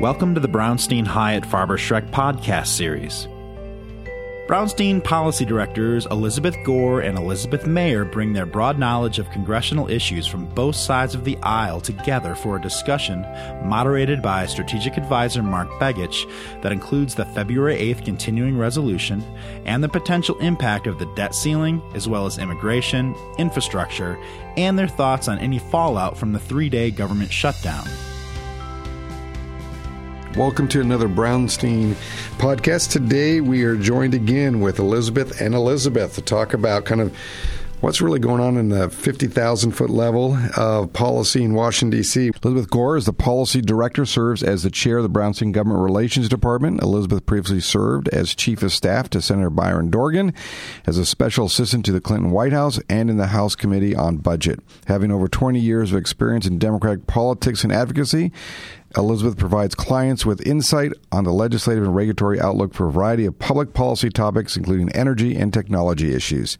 Welcome 0.00 0.34
to 0.34 0.40
the 0.40 0.48
Brownstein 0.48 1.06
Hyatt 1.06 1.44
Farber 1.44 1.76
Schreck 1.76 2.10
podcast 2.10 2.68
series. 2.68 3.28
Brownstein 4.48 5.04
policy 5.04 5.44
directors 5.44 6.06
Elizabeth 6.06 6.56
Gore 6.64 7.02
and 7.02 7.18
Elizabeth 7.18 7.64
Maier 7.64 8.10
bring 8.10 8.32
their 8.32 8.46
broad 8.46 8.78
knowledge 8.78 9.18
of 9.18 9.30
congressional 9.30 9.90
issues 9.90 10.26
from 10.26 10.46
both 10.54 10.74
sides 10.74 11.14
of 11.14 11.24
the 11.24 11.36
aisle 11.42 11.82
together 11.82 12.34
for 12.34 12.56
a 12.56 12.62
discussion 12.62 13.26
moderated 13.62 14.22
by 14.22 14.46
strategic 14.46 14.96
advisor 14.96 15.42
Mark 15.42 15.68
Begich 15.72 16.24
that 16.62 16.72
includes 16.72 17.14
the 17.14 17.26
February 17.26 17.76
8th 17.76 18.02
continuing 18.02 18.56
resolution 18.56 19.22
and 19.66 19.84
the 19.84 19.88
potential 19.90 20.38
impact 20.38 20.86
of 20.86 20.98
the 20.98 21.12
debt 21.14 21.34
ceiling, 21.34 21.82
as 21.94 22.08
well 22.08 22.24
as 22.24 22.38
immigration, 22.38 23.14
infrastructure, 23.36 24.18
and 24.56 24.78
their 24.78 24.88
thoughts 24.88 25.28
on 25.28 25.38
any 25.40 25.58
fallout 25.58 26.16
from 26.16 26.32
the 26.32 26.40
three 26.40 26.70
day 26.70 26.90
government 26.90 27.30
shutdown. 27.30 27.86
Welcome 30.36 30.68
to 30.68 30.80
another 30.80 31.08
Brownstein 31.08 31.94
podcast. 32.38 32.92
Today 32.92 33.40
we 33.40 33.64
are 33.64 33.74
joined 33.74 34.14
again 34.14 34.60
with 34.60 34.78
Elizabeth 34.78 35.40
and 35.40 35.56
Elizabeth 35.56 36.14
to 36.14 36.22
talk 36.22 36.54
about 36.54 36.84
kind 36.84 37.00
of 37.00 37.16
what's 37.80 38.00
really 38.00 38.20
going 38.20 38.40
on 38.40 38.56
in 38.56 38.68
the 38.68 38.88
50,000 38.90 39.72
foot 39.72 39.90
level 39.90 40.38
of 40.56 40.92
policy 40.92 41.42
in 41.42 41.54
Washington, 41.54 41.98
D.C. 41.98 42.30
Elizabeth 42.44 42.70
Gore 42.70 42.96
is 42.96 43.06
the 43.06 43.12
policy 43.12 43.60
director, 43.60 44.06
serves 44.06 44.42
as 44.44 44.62
the 44.62 44.70
chair 44.70 44.98
of 44.98 45.02
the 45.02 45.10
Brownstein 45.10 45.50
Government 45.50 45.82
Relations 45.82 46.28
Department. 46.28 46.80
Elizabeth 46.80 47.26
previously 47.26 47.60
served 47.60 48.08
as 48.08 48.34
chief 48.34 48.62
of 48.62 48.72
staff 48.72 49.10
to 49.10 49.20
Senator 49.20 49.50
Byron 49.50 49.90
Dorgan, 49.90 50.32
as 50.86 50.96
a 50.96 51.04
special 51.04 51.46
assistant 51.46 51.84
to 51.86 51.92
the 51.92 52.00
Clinton 52.00 52.30
White 52.30 52.52
House, 52.52 52.78
and 52.88 53.10
in 53.10 53.16
the 53.16 53.28
House 53.28 53.56
Committee 53.56 53.96
on 53.96 54.18
Budget. 54.18 54.60
Having 54.86 55.10
over 55.10 55.26
20 55.26 55.58
years 55.58 55.90
of 55.90 55.98
experience 55.98 56.46
in 56.46 56.58
Democratic 56.58 57.06
politics 57.06 57.64
and 57.64 57.72
advocacy, 57.72 58.30
Elizabeth 58.96 59.36
provides 59.36 59.74
clients 59.74 60.26
with 60.26 60.44
insight 60.46 60.92
on 61.12 61.24
the 61.24 61.32
legislative 61.32 61.84
and 61.84 61.94
regulatory 61.94 62.40
outlook 62.40 62.74
for 62.74 62.88
a 62.88 62.92
variety 62.92 63.24
of 63.24 63.38
public 63.38 63.72
policy 63.72 64.10
topics, 64.10 64.56
including 64.56 64.90
energy 64.92 65.36
and 65.36 65.52
technology 65.52 66.12
issues. 66.12 66.58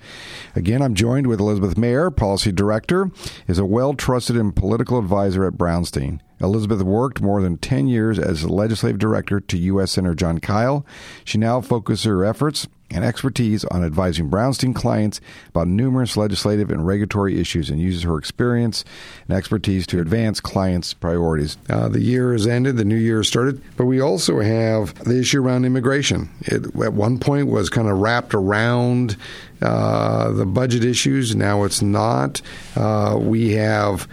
Again, 0.54 0.80
I'm 0.80 0.94
joined 0.94 1.26
with 1.26 1.40
Elizabeth 1.40 1.74
Maier, 1.74 2.14
Policy 2.14 2.52
Director, 2.52 3.10
is 3.48 3.58
a 3.58 3.64
well 3.64 3.94
trusted 3.94 4.36
and 4.36 4.54
political 4.54 4.98
advisor 4.98 5.44
at 5.44 5.54
Brownstein. 5.54 6.20
Elizabeth 6.40 6.82
worked 6.82 7.20
more 7.20 7.42
than 7.42 7.58
10 7.58 7.88
years 7.88 8.18
as 8.18 8.48
legislative 8.48 8.98
director 8.98 9.40
to 9.40 9.58
U.S. 9.58 9.92
Senator 9.92 10.14
John 10.14 10.38
Kyl. 10.38 10.86
She 11.24 11.36
now 11.36 11.60
focuses 11.60 12.04
her 12.04 12.24
efforts 12.24 12.68
and 12.90 13.04
expertise 13.04 13.64
on 13.66 13.84
advising 13.84 14.28
Brownstein 14.28 14.74
clients 14.74 15.20
about 15.48 15.68
numerous 15.68 16.16
legislative 16.16 16.70
and 16.70 16.86
regulatory 16.86 17.40
issues 17.40 17.70
and 17.70 17.80
uses 17.80 18.02
her 18.02 18.18
experience 18.18 18.84
and 19.28 19.36
expertise 19.36 19.86
to 19.88 20.00
advance 20.00 20.40
clients' 20.40 20.92
priorities. 20.94 21.56
Uh, 21.68 21.88
the 21.88 22.00
year 22.00 22.32
has 22.32 22.46
ended, 22.46 22.76
the 22.76 22.84
new 22.84 22.96
year 22.96 23.18
has 23.18 23.28
started, 23.28 23.62
but 23.76 23.86
we 23.86 24.00
also 24.00 24.40
have 24.40 24.94
the 25.04 25.18
issue 25.18 25.42
around 25.42 25.64
immigration. 25.64 26.28
It 26.42 26.64
at 26.82 26.92
one 26.92 27.18
point 27.18 27.46
was 27.46 27.70
kind 27.70 27.88
of 27.88 27.98
wrapped 27.98 28.34
around 28.34 29.16
uh, 29.62 30.32
the 30.32 30.46
budget 30.46 30.84
issues, 30.84 31.36
now 31.36 31.64
it's 31.64 31.82
not. 31.82 32.40
Uh, 32.74 33.18
we 33.20 33.52
have 33.52 34.08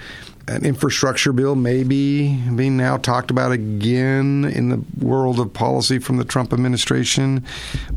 an 0.48 0.66
infrastructure 0.66 1.34
bill 1.34 1.56
may 1.56 1.84
be 1.84 2.38
being 2.56 2.78
now 2.78 2.98
talked 2.98 3.32
about 3.32 3.52
again 3.52 4.46
in 4.46 4.70
the 4.70 4.82
world 5.06 5.40
of 5.40 5.54
policy 5.54 6.00
from 6.00 6.18
the 6.18 6.24
Trump 6.24 6.54
administration. 6.54 7.44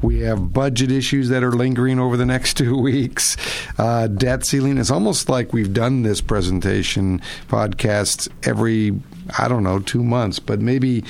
We 0.03 0.21
have 0.21 0.53
budget 0.53 0.91
issues 0.91 1.29
that 1.29 1.45
are 1.45 1.53
lingering 1.53 1.99
over 1.99 2.17
the 2.17 2.27
next 2.27 2.57
two 2.57 2.77
weeks. 2.77 3.37
Uh, 3.79 4.09
debt 4.09 4.45
ceiling. 4.45 4.79
It's 4.79 4.91
almost 4.91 5.29
like 5.29 5.53
we've 5.53 5.73
done 5.73 6.03
this 6.03 6.21
presentation 6.21 7.21
podcast 7.49 8.29
every 8.43 9.01
I 9.39 9.49
don't 9.49 9.63
know 9.63 9.79
two 9.79 10.03
months, 10.03 10.41
but 10.41 10.61
maybe 10.61 11.05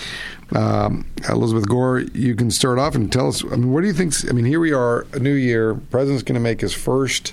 um, 0.54 1.06
Elizabeth 1.28 1.68
Gore, 1.68 2.00
you 2.12 2.34
can 2.34 2.50
start 2.50 2.78
off 2.78 2.94
and 2.94 3.10
tell 3.10 3.28
us. 3.28 3.44
I 3.44 3.56
mean, 3.56 3.72
what 3.72 3.80
do 3.82 3.86
you 3.86 3.92
think? 3.92 4.14
I 4.28 4.32
mean, 4.32 4.44
here 4.44 4.60
we 4.60 4.72
are, 4.72 5.06
a 5.12 5.18
new 5.18 5.32
year. 5.32 5.74
President's 5.74 6.22
going 6.22 6.34
to 6.34 6.40
make 6.40 6.60
his 6.60 6.74
first 6.74 7.32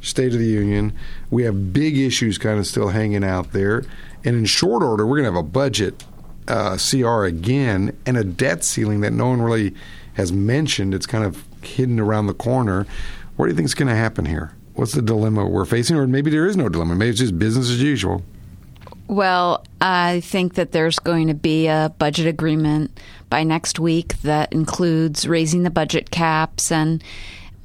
State 0.00 0.32
of 0.32 0.38
the 0.38 0.46
Union. 0.46 0.92
We 1.30 1.44
have 1.44 1.72
big 1.72 1.96
issues 1.96 2.38
kind 2.38 2.58
of 2.58 2.66
still 2.66 2.88
hanging 2.88 3.24
out 3.24 3.52
there. 3.52 3.84
And 4.24 4.36
in 4.36 4.44
short 4.44 4.82
order, 4.82 5.06
we're 5.06 5.16
going 5.16 5.32
to 5.32 5.36
have 5.36 5.44
a 5.44 5.48
budget 5.48 6.04
uh, 6.48 6.76
CR 6.76 7.24
again 7.24 7.96
and 8.06 8.16
a 8.16 8.24
debt 8.24 8.64
ceiling 8.64 9.00
that 9.00 9.12
no 9.12 9.28
one 9.28 9.42
really 9.42 9.74
has 10.14 10.32
mentioned. 10.32 10.94
It's 10.94 11.06
kind 11.06 11.24
of 11.24 11.44
hidden 11.62 12.00
around 12.00 12.26
the 12.26 12.34
corner. 12.34 12.86
What 13.36 13.46
do 13.46 13.50
you 13.50 13.56
think 13.56 13.66
is 13.66 13.74
going 13.74 13.88
to 13.88 13.94
happen 13.94 14.26
here? 14.26 14.52
What's 14.74 14.92
the 14.92 15.02
dilemma 15.02 15.46
we're 15.46 15.64
facing? 15.64 15.96
Or 15.96 16.06
maybe 16.06 16.30
there 16.30 16.46
is 16.46 16.56
no 16.56 16.68
dilemma. 16.68 16.94
Maybe 16.94 17.10
it's 17.10 17.20
just 17.20 17.38
business 17.38 17.70
as 17.70 17.82
usual. 17.82 18.22
Well, 19.08 19.64
I 19.80 20.20
think 20.20 20.54
that 20.54 20.72
there's 20.72 20.98
going 20.98 21.28
to 21.28 21.34
be 21.34 21.66
a 21.66 21.92
budget 21.98 22.26
agreement 22.26 22.98
by 23.28 23.42
next 23.42 23.80
week 23.80 24.20
that 24.22 24.52
includes 24.52 25.26
raising 25.26 25.64
the 25.64 25.70
budget 25.70 26.10
caps 26.10 26.70
and 26.70 27.02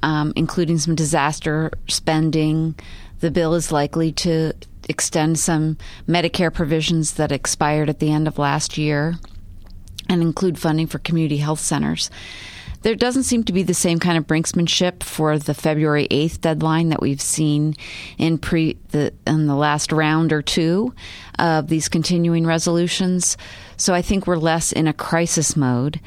um, 0.02 0.32
including 0.36 0.78
some 0.78 0.94
disaster 0.94 1.70
spending. 1.88 2.74
The 3.20 3.30
bill 3.30 3.54
is 3.54 3.72
likely 3.72 4.12
to 4.12 4.52
extend 4.88 5.38
some 5.38 5.78
Medicare 6.08 6.52
provisions 6.52 7.14
that 7.14 7.32
expired 7.32 7.88
at 7.88 7.98
the 7.98 8.12
end 8.12 8.28
of 8.28 8.38
last 8.38 8.78
year 8.78 9.16
and 10.08 10.22
include 10.22 10.58
funding 10.58 10.86
for 10.86 10.98
community 10.98 11.38
health 11.38 11.60
centers. 11.60 12.10
There 12.82 12.94
doesn't 12.94 13.24
seem 13.24 13.42
to 13.44 13.52
be 13.52 13.64
the 13.64 13.74
same 13.74 13.98
kind 13.98 14.16
of 14.16 14.28
brinksmanship 14.28 15.02
for 15.02 15.38
the 15.38 15.54
February 15.54 16.06
8th 16.08 16.40
deadline 16.40 16.90
that 16.90 17.02
we've 17.02 17.20
seen 17.20 17.74
in 18.16 18.38
pre 18.38 18.76
the 18.90 19.12
in 19.26 19.48
the 19.48 19.56
last 19.56 19.90
round 19.90 20.32
or 20.32 20.40
two 20.40 20.94
of 21.38 21.66
these 21.66 21.88
continuing 21.88 22.46
resolutions. 22.46 23.36
So 23.76 23.92
I 23.92 24.02
think 24.02 24.26
we're 24.26 24.36
less 24.36 24.70
in 24.70 24.86
a 24.86 24.92
crisis 24.92 25.56
mode. 25.56 26.00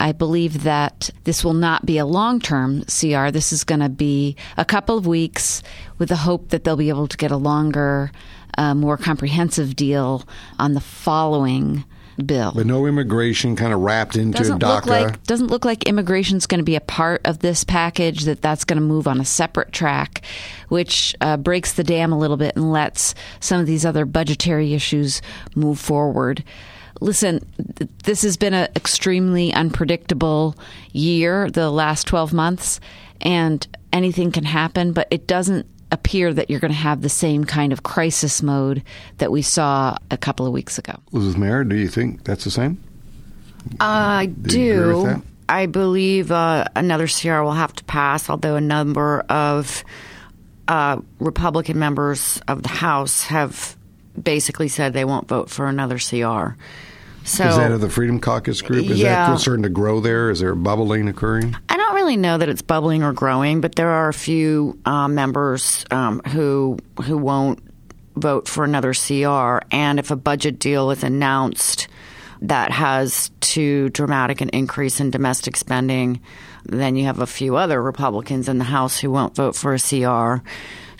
I 0.00 0.12
believe 0.12 0.62
that 0.62 1.10
this 1.24 1.44
will 1.44 1.54
not 1.54 1.84
be 1.84 1.98
a 1.98 2.06
long 2.06 2.40
term 2.40 2.82
CR. 2.84 3.30
This 3.30 3.52
is 3.52 3.64
going 3.64 3.80
to 3.80 3.90
be 3.90 4.34
a 4.56 4.64
couple 4.64 4.96
of 4.96 5.06
weeks 5.06 5.62
with 5.98 6.08
the 6.08 6.16
hope 6.16 6.48
that 6.48 6.64
they'll 6.64 6.76
be 6.76 6.88
able 6.88 7.06
to 7.06 7.16
get 7.18 7.30
a 7.30 7.36
longer, 7.36 8.10
uh, 8.56 8.74
more 8.74 8.96
comprehensive 8.96 9.76
deal 9.76 10.26
on 10.58 10.72
the 10.72 10.80
following 10.80 11.84
bill. 12.24 12.52
But 12.54 12.66
no 12.66 12.86
immigration 12.86 13.56
kind 13.56 13.74
of 13.74 13.80
wrapped 13.80 14.16
into 14.16 14.38
doesn't 14.38 14.58
DACA. 14.58 14.74
Look 14.74 14.86
like, 14.86 15.22
doesn't 15.24 15.48
look 15.48 15.66
like 15.66 15.84
immigration 15.84 16.38
is 16.38 16.46
going 16.46 16.60
to 16.60 16.64
be 16.64 16.76
a 16.76 16.80
part 16.80 17.20
of 17.26 17.40
this 17.40 17.62
package, 17.62 18.24
that 18.24 18.40
that's 18.40 18.64
going 18.64 18.78
to 18.80 18.84
move 18.84 19.06
on 19.06 19.20
a 19.20 19.24
separate 19.24 19.72
track, 19.72 20.22
which 20.68 21.14
uh, 21.20 21.36
breaks 21.36 21.74
the 21.74 21.84
dam 21.84 22.10
a 22.10 22.18
little 22.18 22.38
bit 22.38 22.56
and 22.56 22.72
lets 22.72 23.14
some 23.38 23.60
of 23.60 23.66
these 23.66 23.84
other 23.84 24.06
budgetary 24.06 24.72
issues 24.72 25.20
move 25.54 25.78
forward 25.78 26.42
listen, 27.00 27.40
this 28.04 28.22
has 28.22 28.36
been 28.36 28.54
an 28.54 28.68
extremely 28.76 29.52
unpredictable 29.52 30.56
year, 30.92 31.50
the 31.50 31.70
last 31.70 32.06
12 32.06 32.32
months, 32.32 32.80
and 33.20 33.66
anything 33.92 34.32
can 34.32 34.44
happen, 34.44 34.92
but 34.92 35.08
it 35.10 35.26
doesn't 35.26 35.66
appear 35.92 36.32
that 36.32 36.50
you're 36.50 36.60
going 36.60 36.72
to 36.72 36.78
have 36.78 37.02
the 37.02 37.08
same 37.08 37.44
kind 37.44 37.72
of 37.72 37.82
crisis 37.82 38.42
mode 38.42 38.82
that 39.18 39.32
we 39.32 39.42
saw 39.42 39.96
a 40.10 40.16
couple 40.16 40.46
of 40.46 40.52
weeks 40.52 40.78
ago. 40.78 40.94
Elizabeth 41.12 41.42
Maier, 41.42 41.68
do 41.68 41.76
you 41.76 41.88
think 41.88 42.24
that's 42.24 42.44
the 42.44 42.50
same? 42.50 42.82
I 43.80 44.26
do. 44.26 44.48
do. 44.48 45.22
I 45.48 45.66
believe 45.66 46.30
uh, 46.30 46.66
another 46.76 47.08
CR 47.08 47.40
will 47.40 47.52
have 47.52 47.74
to 47.74 47.84
pass, 47.84 48.30
although 48.30 48.54
a 48.54 48.60
number 48.60 49.20
of 49.28 49.84
uh, 50.68 51.00
Republican 51.18 51.78
members 51.78 52.40
of 52.46 52.62
the 52.62 52.68
House 52.68 53.24
have 53.24 53.76
basically 54.22 54.68
said 54.68 54.92
they 54.92 55.04
won't 55.04 55.28
vote 55.28 55.50
for 55.50 55.66
another 55.66 55.98
CR. 55.98 56.56
So, 57.24 57.46
is 57.46 57.56
that 57.56 57.70
of 57.70 57.80
the 57.80 57.90
Freedom 57.90 58.18
Caucus 58.18 58.62
group? 58.62 58.86
Is 58.86 58.98
yeah. 58.98 59.30
that 59.30 59.40
starting 59.40 59.62
to 59.64 59.68
grow 59.68 60.00
there? 60.00 60.30
Is 60.30 60.40
there 60.40 60.54
bubbling 60.54 61.06
occurring? 61.06 61.54
I 61.68 61.76
don't 61.76 61.94
really 61.94 62.16
know 62.16 62.38
that 62.38 62.48
it's 62.48 62.62
bubbling 62.62 63.02
or 63.02 63.12
growing, 63.12 63.60
but 63.60 63.74
there 63.74 63.90
are 63.90 64.08
a 64.08 64.14
few 64.14 64.78
uh, 64.86 65.06
members 65.06 65.84
um, 65.90 66.20
who 66.28 66.78
who 67.02 67.18
won't 67.18 67.62
vote 68.16 68.48
for 68.48 68.64
another 68.64 68.94
CR. 68.94 69.58
And 69.70 69.98
if 69.98 70.10
a 70.10 70.16
budget 70.16 70.58
deal 70.58 70.90
is 70.90 71.04
announced 71.04 71.88
that 72.42 72.72
has 72.72 73.30
too 73.40 73.90
dramatic 73.90 74.40
an 74.40 74.48
increase 74.50 74.98
in 75.00 75.10
domestic 75.10 75.56
spending, 75.56 76.20
then 76.64 76.96
you 76.96 77.04
have 77.04 77.18
a 77.18 77.26
few 77.26 77.56
other 77.56 77.82
Republicans 77.82 78.48
in 78.48 78.58
the 78.58 78.64
House 78.64 78.98
who 78.98 79.10
won't 79.10 79.34
vote 79.34 79.54
for 79.54 79.74
a 79.74 79.78
CR. 79.78 80.42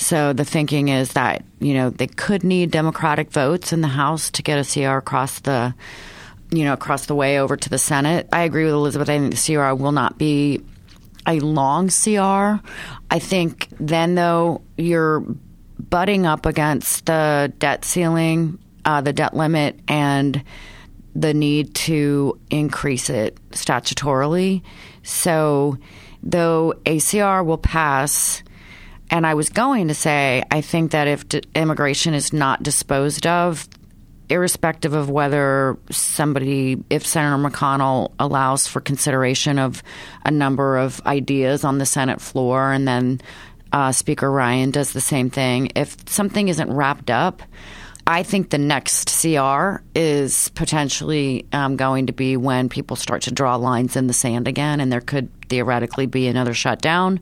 So 0.01 0.33
the 0.33 0.47
thinking 0.47 0.89
is 0.89 1.13
that, 1.13 1.45
you 1.61 1.75
know, 1.75 1.91
they 1.91 2.07
could 2.07 2.43
need 2.43 2.71
Democratic 2.71 3.31
votes 3.31 3.71
in 3.71 3.83
the 3.83 3.89
House 3.89 4.31
to 4.31 4.43
get 4.43 4.59
a 4.59 4.65
CR 4.65 4.97
across 4.97 5.41
the 5.41 5.75
you 6.53 6.65
know, 6.65 6.73
across 6.73 7.07
the 7.07 7.15
way 7.15 7.39
over 7.39 7.57
to 7.57 7.69
the 7.69 7.79
Senate. 7.79 8.29
I 8.33 8.43
agree 8.43 8.65
with 8.65 8.73
Elizabeth. 8.73 9.09
I 9.09 9.19
think 9.19 9.35
the 9.37 9.55
CR 9.55 9.75
will 9.75 9.93
not 9.93 10.19
be 10.19 10.63
a 11.27 11.39
long 11.39 11.91
CR. 11.91 12.67
I 13.09 13.19
think 13.21 13.69
then, 13.79 14.17
though, 14.17 14.63
you're 14.77 15.21
butting 15.79 16.27
up 16.27 16.47
against 16.47 17.07
the 17.07 17.53
debt 17.59 17.85
ceiling, 17.85 18.59
uh, 18.85 19.01
the 19.01 19.13
debt 19.13 19.35
limit, 19.35 19.79
and 19.87 20.43
the 21.15 21.35
need 21.35 21.75
to 21.75 22.41
increase 22.51 23.11
it 23.11 23.39
statutorily. 23.51 24.63
So, 25.05 25.79
though 26.23 26.75
ACR 26.85 27.45
will 27.45 27.59
pass, 27.59 28.43
and 29.11 29.27
I 29.27 29.35
was 29.35 29.49
going 29.49 29.89
to 29.89 29.95
say, 29.95 30.43
I 30.51 30.61
think 30.61 30.93
that 30.93 31.09
if 31.09 31.29
d- 31.29 31.43
immigration 31.55 32.15
is 32.15 32.33
not 32.33 32.63
disposed 32.63 33.27
of, 33.27 33.69
irrespective 34.29 34.95
of 34.95 35.11
whether 35.11 35.77
somebody, 35.91 36.83
if 36.89 37.05
Senator 37.05 37.37
McConnell 37.37 38.13
allows 38.21 38.69
for 38.69 38.81
consideration 38.81 39.59
of 39.59 39.83
a 40.25 40.31
number 40.31 40.79
of 40.79 41.01
ideas 41.05 41.65
on 41.65 41.79
the 41.79 41.87
Senate 41.87 42.21
floor, 42.21 42.73
and 42.73 42.87
then 42.87 43.21
uh, 43.73 43.91
Speaker 43.91 44.31
Ryan 44.31 44.71
does 44.71 44.93
the 44.93 45.01
same 45.01 45.29
thing, 45.29 45.73
if 45.75 45.97
something 46.09 46.49
isn't 46.49 46.73
wrapped 46.73 47.11
up, 47.11 47.43
I 48.07 48.23
think 48.23 48.51
the 48.51 48.59
next 48.59 49.21
CR 49.21 49.83
is 49.95 50.49
potentially 50.51 51.47
um, 51.53 51.77
going 51.77 52.07
to 52.07 52.13
be 52.13 52.37
when 52.37 52.69
people 52.69 52.97
start 52.97 53.23
to 53.23 53.31
draw 53.33 53.57
lines 53.57 53.95
in 53.95 54.07
the 54.07 54.13
sand 54.13 54.49
again, 54.49 54.81
and 54.81 54.91
there 54.91 55.01
could 55.01 55.29
theoretically 55.49 56.07
be 56.07 56.27
another 56.27 56.55
shutdown. 56.55 57.21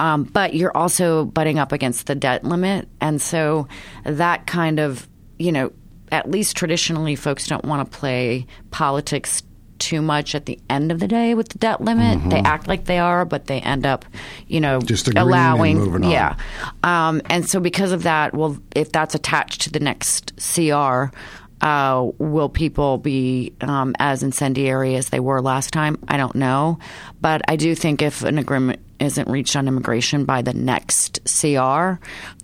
Um, 0.00 0.24
but 0.24 0.54
you're 0.54 0.74
also 0.74 1.26
butting 1.26 1.58
up 1.58 1.72
against 1.72 2.06
the 2.06 2.14
debt 2.14 2.42
limit, 2.42 2.88
and 3.02 3.20
so 3.20 3.68
that 4.04 4.46
kind 4.46 4.80
of, 4.80 5.06
you 5.38 5.52
know, 5.52 5.72
at 6.10 6.30
least 6.30 6.56
traditionally, 6.56 7.16
folks 7.16 7.46
don't 7.46 7.66
want 7.66 7.88
to 7.90 7.98
play 7.98 8.46
politics 8.70 9.42
too 9.78 10.00
much 10.00 10.34
at 10.34 10.46
the 10.46 10.58
end 10.70 10.90
of 10.90 11.00
the 11.00 11.08
day 11.08 11.34
with 11.34 11.50
the 11.50 11.58
debt 11.58 11.82
limit. 11.82 12.18
Mm-hmm. 12.18 12.30
They 12.30 12.38
act 12.38 12.66
like 12.66 12.86
they 12.86 12.98
are, 12.98 13.26
but 13.26 13.44
they 13.44 13.60
end 13.60 13.84
up, 13.84 14.06
you 14.46 14.58
know, 14.58 14.80
just 14.80 15.14
allowing. 15.14 16.02
Yeah, 16.02 16.36
um, 16.82 17.20
and 17.26 17.46
so 17.46 17.60
because 17.60 17.92
of 17.92 18.04
that, 18.04 18.34
well, 18.34 18.58
if 18.74 18.92
that's 18.92 19.14
attached 19.14 19.62
to 19.62 19.70
the 19.70 19.80
next 19.80 20.32
CR. 20.54 21.14
Uh, 21.62 22.10
will 22.16 22.48
people 22.48 22.96
be 22.96 23.52
um, 23.60 23.94
as 23.98 24.22
incendiary 24.22 24.94
as 24.94 25.10
they 25.10 25.20
were 25.20 25.42
last 25.42 25.74
time? 25.74 25.98
I 26.08 26.16
don't 26.16 26.34
know. 26.34 26.78
But 27.20 27.42
I 27.48 27.56
do 27.56 27.74
think 27.74 28.00
if 28.00 28.22
an 28.22 28.38
agreement 28.38 28.80
isn't 29.00 29.28
reached 29.28 29.56
on 29.56 29.66
immigration 29.66 30.24
by 30.24 30.42
the 30.42 30.52
next 30.52 31.20
CR, 31.24 31.94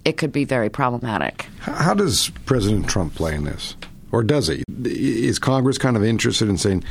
it 0.05 0.17
could 0.17 0.33
be 0.33 0.45
very 0.45 0.71
problematic. 0.71 1.47
How 1.61 1.95
does 1.95 2.31
President 2.47 2.89
Trump 2.89 3.15
play 3.15 3.35
in 3.35 3.45
this? 3.45 3.77
Or 4.13 4.23
does 4.23 4.49
he? 4.49 4.63
Is 4.85 5.39
Congress 5.39 5.79
kind 5.79 5.97
of 5.97 6.05
interested 6.05 6.49
in 6.49 6.57
saying, 6.57 6.85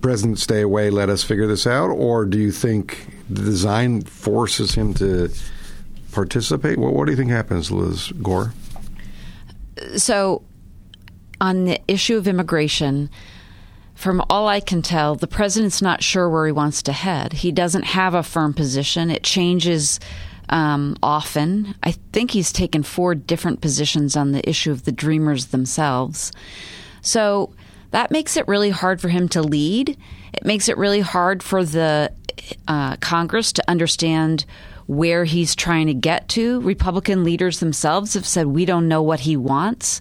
President, 0.00 0.38
stay 0.38 0.60
away, 0.60 0.90
let 0.90 1.08
us 1.08 1.24
figure 1.24 1.46
this 1.46 1.66
out? 1.66 1.88
Or 1.88 2.24
do 2.24 2.38
you 2.38 2.52
think 2.52 3.08
the 3.28 3.42
design 3.42 4.02
forces 4.02 4.74
him 4.74 4.94
to 4.94 5.30
participate? 6.12 6.78
What, 6.78 6.92
what 6.92 7.06
do 7.06 7.12
you 7.12 7.16
think 7.16 7.30
happens, 7.30 7.70
Liz 7.70 8.12
Gore? 8.22 8.52
So, 9.96 10.42
on 11.40 11.64
the 11.64 11.80
issue 11.88 12.16
of 12.16 12.28
immigration, 12.28 13.10
from 14.02 14.20
all 14.28 14.48
I 14.48 14.58
can 14.58 14.82
tell, 14.82 15.14
the 15.14 15.28
president's 15.28 15.80
not 15.80 16.02
sure 16.02 16.28
where 16.28 16.46
he 16.46 16.50
wants 16.50 16.82
to 16.82 16.92
head. 16.92 17.32
He 17.32 17.52
doesn't 17.52 17.84
have 17.84 18.14
a 18.14 18.24
firm 18.24 18.52
position. 18.52 19.12
It 19.12 19.22
changes 19.22 20.00
um, 20.48 20.96
often. 21.04 21.76
I 21.84 21.92
think 22.12 22.32
he's 22.32 22.50
taken 22.50 22.82
four 22.82 23.14
different 23.14 23.60
positions 23.60 24.16
on 24.16 24.32
the 24.32 24.46
issue 24.48 24.72
of 24.72 24.82
the 24.84 24.90
Dreamers 24.90 25.46
themselves. 25.46 26.32
So 27.00 27.54
that 27.92 28.10
makes 28.10 28.36
it 28.36 28.48
really 28.48 28.70
hard 28.70 29.00
for 29.00 29.08
him 29.08 29.28
to 29.28 29.40
lead. 29.40 29.90
It 30.32 30.44
makes 30.44 30.68
it 30.68 30.76
really 30.76 31.00
hard 31.00 31.40
for 31.40 31.64
the 31.64 32.12
uh, 32.66 32.96
Congress 32.96 33.52
to 33.52 33.70
understand 33.70 34.46
where 34.86 35.24
he's 35.24 35.54
trying 35.54 35.86
to 35.86 35.94
get 35.94 36.28
to. 36.30 36.60
Republican 36.62 37.22
leaders 37.22 37.60
themselves 37.60 38.14
have 38.14 38.26
said, 38.26 38.48
we 38.48 38.64
don't 38.64 38.88
know 38.88 39.00
what 39.00 39.20
he 39.20 39.36
wants. 39.36 40.00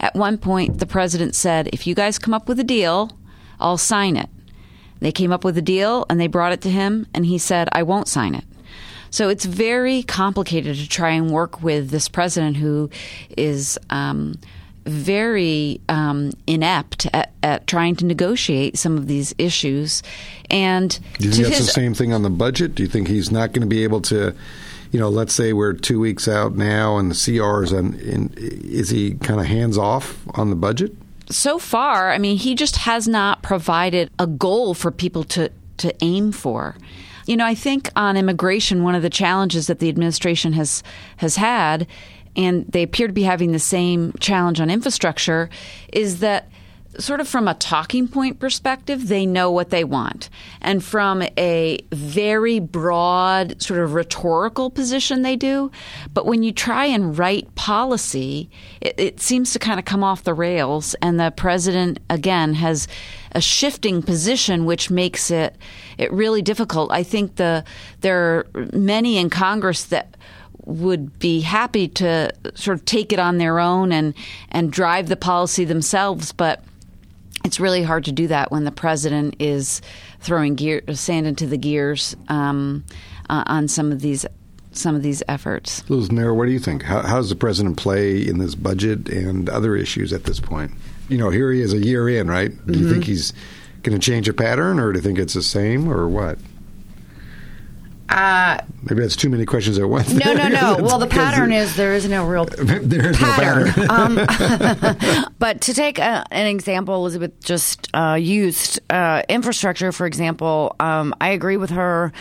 At 0.00 0.14
one 0.14 0.38
point, 0.38 0.78
the 0.78 0.86
president 0.86 1.34
said, 1.34 1.68
if 1.74 1.86
you 1.86 1.94
guys 1.94 2.18
come 2.18 2.32
up 2.32 2.48
with 2.48 2.58
a 2.58 2.64
deal, 2.64 3.12
I'll 3.60 3.78
sign 3.78 4.16
it. 4.16 4.28
They 5.00 5.12
came 5.12 5.32
up 5.32 5.44
with 5.44 5.58
a 5.58 5.62
deal 5.62 6.06
and 6.08 6.18
they 6.20 6.26
brought 6.26 6.52
it 6.52 6.60
to 6.62 6.70
him, 6.70 7.06
and 7.14 7.26
he 7.26 7.38
said, 7.38 7.68
I 7.72 7.82
won't 7.82 8.08
sign 8.08 8.34
it. 8.34 8.44
So 9.10 9.28
it's 9.28 9.44
very 9.44 10.02
complicated 10.02 10.76
to 10.76 10.88
try 10.88 11.10
and 11.10 11.30
work 11.30 11.62
with 11.62 11.90
this 11.90 12.08
president 12.08 12.56
who 12.56 12.90
is 13.36 13.78
um, 13.88 14.34
very 14.84 15.80
um, 15.88 16.32
inept 16.46 17.06
at, 17.12 17.32
at, 17.42 17.66
trying 17.66 17.96
to 17.96 18.04
negotiate 18.04 18.78
some 18.78 18.96
of 18.96 19.06
these 19.06 19.34
issues. 19.38 20.02
And 20.50 20.98
do 21.18 21.26
you 21.26 21.32
think 21.32 21.44
that's 21.46 21.58
his, 21.58 21.66
the 21.66 21.72
same 21.72 21.94
thing 21.94 22.12
on 22.12 22.22
the 22.22 22.30
budget? 22.30 22.74
Do 22.74 22.82
you 22.82 22.88
think 22.88 23.08
he's 23.08 23.30
not 23.30 23.52
going 23.52 23.62
to 23.62 23.66
be 23.66 23.84
able 23.84 24.00
to? 24.02 24.34
You 24.92 25.00
know, 25.00 25.08
let's 25.08 25.34
say 25.34 25.52
we're 25.52 25.72
two 25.72 25.98
weeks 25.98 26.28
out 26.28 26.54
now, 26.54 26.96
and 26.96 27.10
the 27.10 27.14
CR 27.14 27.64
is 27.64 27.72
on. 27.72 27.94
In, 27.94 28.32
is 28.36 28.90
he 28.90 29.14
kind 29.14 29.40
of 29.40 29.46
hands 29.46 29.76
off 29.76 30.18
on 30.34 30.50
the 30.50 30.56
budget? 30.56 30.94
So 31.28 31.58
far, 31.58 32.12
I 32.12 32.18
mean, 32.18 32.36
he 32.36 32.54
just 32.54 32.76
has 32.76 33.08
not 33.08 33.42
provided 33.42 34.10
a 34.18 34.26
goal 34.26 34.74
for 34.74 34.90
people 34.90 35.24
to 35.24 35.50
to 35.78 35.94
aim 36.02 36.32
for. 36.32 36.76
You 37.26 37.36
know, 37.36 37.44
I 37.44 37.54
think 37.54 37.90
on 37.96 38.16
immigration, 38.16 38.82
one 38.82 38.94
of 38.94 39.02
the 39.02 39.10
challenges 39.10 39.66
that 39.66 39.78
the 39.78 39.88
administration 39.88 40.52
has 40.54 40.82
has 41.18 41.36
had 41.36 41.86
and 42.36 42.66
they 42.66 42.82
appear 42.82 43.06
to 43.06 43.12
be 43.12 43.22
having 43.22 43.52
the 43.52 43.58
same 43.58 44.12
challenge 44.20 44.60
on 44.60 44.70
infrastructure, 44.70 45.48
is 45.92 46.20
that 46.20 46.50
sort 46.98 47.20
of 47.20 47.28
from 47.28 47.48
a 47.48 47.54
talking 47.54 48.08
point 48.08 48.38
perspective, 48.38 49.08
they 49.08 49.26
know 49.26 49.50
what 49.50 49.70
they 49.70 49.84
want. 49.84 50.30
And 50.60 50.82
from 50.82 51.22
a 51.36 51.78
very 51.92 52.58
broad, 52.58 53.60
sort 53.62 53.80
of 53.80 53.94
rhetorical 53.94 54.70
position, 54.70 55.22
they 55.22 55.36
do. 55.36 55.70
But 56.12 56.26
when 56.26 56.42
you 56.42 56.52
try 56.52 56.86
and 56.86 57.16
write 57.18 57.54
policy, 57.54 58.50
it, 58.80 58.94
it 58.98 59.20
seems 59.20 59.52
to 59.52 59.58
kind 59.58 59.78
of 59.78 59.84
come 59.84 60.04
off 60.04 60.24
the 60.24 60.34
rails. 60.34 60.94
And 61.02 61.18
the 61.20 61.32
president, 61.36 61.98
again, 62.10 62.54
has 62.54 62.88
a 63.32 63.40
shifting 63.40 64.02
position, 64.02 64.64
which 64.64 64.90
makes 64.90 65.30
it 65.30 65.56
it 65.98 66.12
really 66.12 66.42
difficult. 66.42 66.90
I 66.90 67.02
think 67.02 67.36
the 67.36 67.64
there 68.00 68.18
are 68.18 68.46
many 68.72 69.18
in 69.18 69.30
Congress 69.30 69.84
that 69.86 70.16
would 70.64 71.18
be 71.18 71.40
happy 71.40 71.86
to 71.86 72.32
sort 72.54 72.78
of 72.78 72.84
take 72.84 73.12
it 73.12 73.18
on 73.18 73.38
their 73.38 73.58
own 73.58 73.92
and 73.92 74.14
and 74.50 74.72
drive 74.72 75.08
the 75.08 75.16
policy 75.16 75.64
themselves, 75.64 76.32
but 76.32 76.62
it's 77.46 77.60
really 77.60 77.84
hard 77.84 78.04
to 78.06 78.12
do 78.12 78.26
that 78.26 78.50
when 78.50 78.64
the 78.64 78.72
president 78.72 79.36
is 79.38 79.80
throwing 80.18 80.56
gear, 80.56 80.82
sand 80.92 81.28
into 81.28 81.46
the 81.46 81.56
gears 81.56 82.16
um, 82.28 82.84
uh, 83.30 83.44
on 83.46 83.68
some 83.68 83.92
of 83.92 84.00
these 84.00 84.26
some 84.72 84.94
of 84.94 85.02
these 85.02 85.22
efforts. 85.26 85.88
Liz 85.88 86.10
Maier, 86.10 86.36
what 86.36 86.44
do 86.44 86.52
you 86.52 86.58
think? 86.58 86.82
How, 86.82 87.00
how, 87.00 87.16
does 87.16 87.30
the 87.30 87.36
president 87.36 87.78
play 87.78 88.20
in 88.20 88.36
this 88.36 88.54
budget 88.54 89.08
and 89.08 89.48
other 89.48 89.74
issues 89.74 90.12
at 90.12 90.24
this 90.24 90.38
point? 90.38 90.72
You 91.08 91.16
know, 91.16 91.30
here 91.30 91.50
he 91.50 91.62
is 91.62 91.72
a 91.72 91.78
year 91.78 92.10
in, 92.10 92.28
right? 92.28 92.50
Do 92.50 92.72
mm-hmm. 92.72 92.82
you 92.82 92.92
think 92.92 93.04
he's 93.04 93.32
going 93.84 93.98
to 93.98 94.04
change 94.04 94.28
a 94.28 94.34
pattern, 94.34 94.78
or 94.78 94.92
do 94.92 94.98
you 94.98 95.02
think 95.02 95.18
it's 95.18 95.32
the 95.32 95.42
same, 95.42 95.88
or 95.88 96.08
what? 96.08 96.38
Uh, 98.08 98.58
Maybe 98.82 99.00
that's 99.02 99.16
too 99.16 99.28
many 99.28 99.44
questions 99.44 99.78
at 99.78 99.88
once. 99.88 100.12
No, 100.12 100.32
no, 100.32 100.48
no. 100.48 100.76
well, 100.80 100.98
the 100.98 101.06
pattern 101.06 101.52
is 101.52 101.76
there 101.76 101.92
is 101.94 102.08
no 102.08 102.26
real 102.26 102.44
there 102.44 103.10
is 103.10 103.16
pattern. 103.16 103.66
No 103.66 103.86
pattern. 103.86 103.90
um, 105.18 105.34
but 105.38 105.60
to 105.62 105.74
take 105.74 105.98
a, 105.98 106.24
an 106.30 106.46
example, 106.46 106.94
Elizabeth 106.94 107.38
just 107.42 107.88
uh, 107.94 108.14
used 108.20 108.80
uh, 108.90 109.22
infrastructure, 109.28 109.92
for 109.92 110.06
example. 110.06 110.76
Um, 110.78 111.14
I 111.20 111.30
agree 111.30 111.56
with 111.56 111.70
her. 111.70 112.12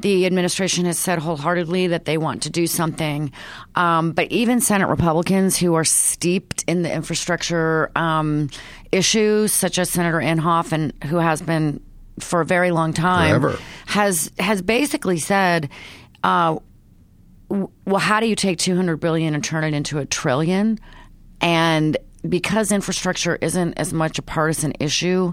The 0.00 0.24
administration 0.24 0.86
has 0.86 0.98
said 0.98 1.18
wholeheartedly 1.18 1.88
that 1.88 2.06
they 2.06 2.16
want 2.16 2.42
to 2.44 2.50
do 2.50 2.66
something. 2.66 3.32
Um, 3.74 4.12
but 4.12 4.32
even 4.32 4.62
Senate 4.62 4.88
Republicans 4.88 5.58
who 5.58 5.74
are 5.74 5.84
steeped 5.84 6.64
in 6.66 6.82
the 6.82 6.92
infrastructure 6.92 7.90
um, 7.94 8.48
issues, 8.92 9.52
such 9.52 9.78
as 9.78 9.90
Senator 9.90 10.18
Inhofe, 10.18 10.72
and 10.72 10.94
who 11.04 11.16
has 11.16 11.42
been 11.42 11.82
for 12.22 12.40
a 12.40 12.44
very 12.44 12.70
long 12.70 12.92
time 12.92 13.40
Forever. 13.40 13.58
has 13.86 14.30
has 14.38 14.62
basically 14.62 15.18
said, 15.18 15.68
uh, 16.22 16.58
well, 17.48 17.98
how 17.98 18.20
do 18.20 18.26
you 18.26 18.36
take 18.36 18.58
200 18.58 18.98
billion 18.98 19.34
and 19.34 19.42
turn 19.42 19.64
it 19.64 19.74
into 19.74 19.98
a 19.98 20.06
trillion? 20.06 20.78
And 21.40 21.96
because 22.28 22.70
infrastructure 22.70 23.36
isn't 23.40 23.74
as 23.74 23.92
much 23.92 24.18
a 24.18 24.22
partisan 24.22 24.74
issue, 24.78 25.32